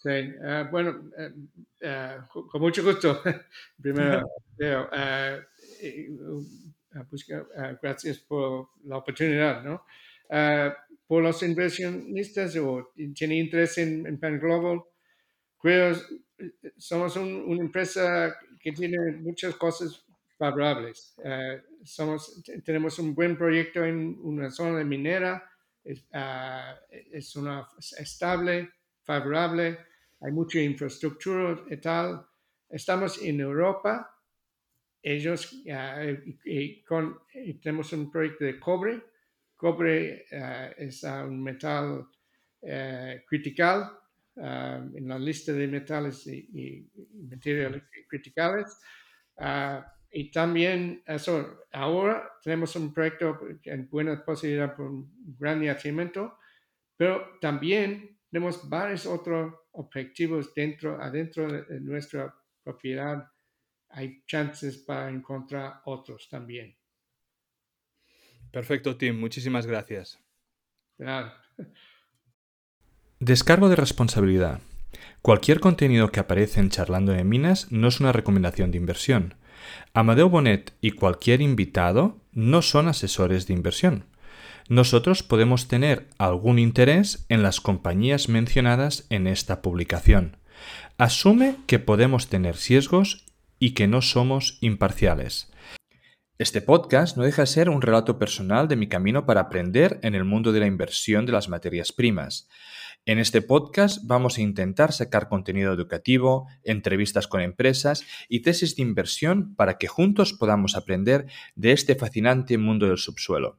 Sí, 0.00 0.10
ah, 0.44 0.68
bueno, 0.70 1.10
eh, 1.18 1.32
ah, 1.84 2.28
con 2.32 2.60
mucho 2.60 2.84
gusto. 2.84 3.20
Primero, 3.82 4.22
Leo, 4.56 4.88
eh, 4.92 5.42
pues, 7.10 7.26
gracias 7.82 8.18
por 8.18 8.68
la 8.84 8.98
oportunidad, 8.98 9.62
¿no? 9.64 9.84
Por 11.06 11.22
los 11.22 11.42
inversionistas 11.42 12.54
o 12.56 12.92
tienen 13.14 13.38
interés 13.38 13.78
en, 13.78 14.06
en 14.06 14.20
Pan 14.20 14.38
Global, 14.38 14.82
creo 15.60 15.92
eh, 16.38 16.52
somos 16.78 17.16
un- 17.16 17.44
una 17.48 17.62
empresa 17.62 18.36
que 18.60 18.72
tiene 18.72 18.98
muchas 19.18 19.54
cosas 19.56 20.04
favorables. 20.38 21.14
Somos, 21.84 22.42
te- 22.44 22.60
tenemos 22.62 22.98
un 22.98 23.14
buen 23.14 23.36
proyecto 23.38 23.84
en 23.84 24.18
una 24.22 24.50
zona 24.50 24.84
minera, 24.84 25.50
es, 25.84 26.04
ah, 26.12 26.76
es 26.90 27.36
una 27.36 27.68
estable, 27.98 28.70
favorable, 29.02 29.78
hay 30.20 30.32
mucha 30.32 30.60
infraestructura 30.60 31.64
y 31.70 31.76
tal. 31.76 32.26
Estamos 32.68 33.22
en 33.22 33.40
Europa, 33.40 34.14
ellos 35.02 35.62
y 36.44 36.82
con, 36.82 37.18
tenemos 37.62 37.92
un 37.92 38.10
proyecto 38.10 38.44
de 38.44 38.58
cobre. 38.58 39.02
Cobre 39.56 40.26
ah, 40.32 40.70
es 40.76 41.02
un 41.02 41.42
metal 41.42 42.06
eh, 42.62 43.24
critical 43.26 43.90
en 44.36 45.08
la 45.08 45.18
lista 45.18 45.52
de 45.52 45.66
metales 45.66 46.26
y, 46.28 46.88
materiales 47.28 47.82
criticales. 48.08 48.78
Y 50.10 50.30
también 50.30 51.02
eso, 51.06 51.64
ahora 51.72 52.30
tenemos 52.42 52.74
un 52.76 52.94
proyecto 52.94 53.38
en 53.64 53.88
buena 53.90 54.24
posibilidad 54.24 54.74
por 54.74 54.86
un 54.86 55.36
gran 55.38 55.62
yacimiento, 55.62 56.38
pero 56.96 57.38
también 57.40 58.17
tenemos 58.30 58.68
varios 58.68 59.06
otros 59.06 59.54
objetivos 59.72 60.52
dentro, 60.54 61.00
adentro 61.02 61.50
de 61.50 61.80
nuestra 61.80 62.34
propiedad. 62.62 63.30
Hay 63.90 64.22
chances 64.26 64.78
para 64.78 65.08
encontrar 65.08 65.80
otros 65.84 66.28
también. 66.28 66.76
Perfecto, 68.50 68.96
Tim. 68.96 69.18
Muchísimas 69.18 69.66
gracias. 69.66 70.18
Descargo 73.20 73.68
de 73.68 73.76
responsabilidad. 73.76 74.60
Cualquier 75.22 75.60
contenido 75.60 76.10
que 76.10 76.20
aparece 76.20 76.60
en 76.60 76.70
Charlando 76.70 77.12
de 77.12 77.24
Minas 77.24 77.70
no 77.70 77.88
es 77.88 78.00
una 78.00 78.12
recomendación 78.12 78.70
de 78.70 78.78
inversión. 78.78 79.34
Amadeo 79.92 80.28
Bonet 80.28 80.72
y 80.80 80.92
cualquier 80.92 81.40
invitado 81.40 82.20
no 82.32 82.62
son 82.62 82.88
asesores 82.88 83.46
de 83.46 83.54
inversión. 83.54 84.04
Nosotros 84.68 85.22
podemos 85.22 85.66
tener 85.66 86.08
algún 86.18 86.58
interés 86.58 87.24
en 87.30 87.42
las 87.42 87.58
compañías 87.62 88.28
mencionadas 88.28 89.06
en 89.08 89.26
esta 89.26 89.62
publicación. 89.62 90.36
Asume 90.98 91.56
que 91.66 91.78
podemos 91.78 92.28
tener 92.28 92.56
sesgos 92.56 93.24
y 93.58 93.70
que 93.72 93.88
no 93.88 94.02
somos 94.02 94.58
imparciales. 94.60 95.50
Este 96.36 96.60
podcast 96.60 97.16
no 97.16 97.22
deja 97.22 97.42
de 97.42 97.46
ser 97.46 97.70
un 97.70 97.80
relato 97.80 98.18
personal 98.18 98.68
de 98.68 98.76
mi 98.76 98.88
camino 98.88 99.24
para 99.24 99.40
aprender 99.40 100.00
en 100.02 100.14
el 100.14 100.24
mundo 100.24 100.52
de 100.52 100.60
la 100.60 100.66
inversión 100.66 101.24
de 101.24 101.32
las 101.32 101.48
materias 101.48 101.90
primas. 101.90 102.46
En 103.06 103.18
este 103.18 103.40
podcast 103.40 104.00
vamos 104.04 104.36
a 104.36 104.42
intentar 104.42 104.92
sacar 104.92 105.30
contenido 105.30 105.72
educativo, 105.72 106.46
entrevistas 106.62 107.26
con 107.26 107.40
empresas 107.40 108.04
y 108.28 108.40
tesis 108.40 108.76
de 108.76 108.82
inversión 108.82 109.54
para 109.54 109.78
que 109.78 109.88
juntos 109.88 110.34
podamos 110.34 110.76
aprender 110.76 111.26
de 111.56 111.72
este 111.72 111.94
fascinante 111.94 112.58
mundo 112.58 112.86
del 112.86 112.98
subsuelo. 112.98 113.58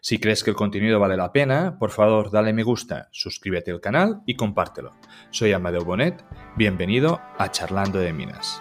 Si 0.00 0.18
crees 0.18 0.44
que 0.44 0.50
el 0.50 0.56
contenido 0.56 1.00
vale 1.00 1.16
la 1.16 1.32
pena, 1.32 1.78
por 1.78 1.90
favor 1.90 2.30
dale 2.30 2.52
me 2.52 2.62
gusta, 2.62 3.08
suscríbete 3.12 3.70
al 3.70 3.80
canal 3.80 4.22
y 4.26 4.36
compártelo. 4.36 4.94
Soy 5.30 5.52
Amadeo 5.52 5.84
Bonet, 5.84 6.24
bienvenido 6.56 7.20
a 7.38 7.50
Charlando 7.50 7.98
de 7.98 8.12
Minas. 8.12 8.60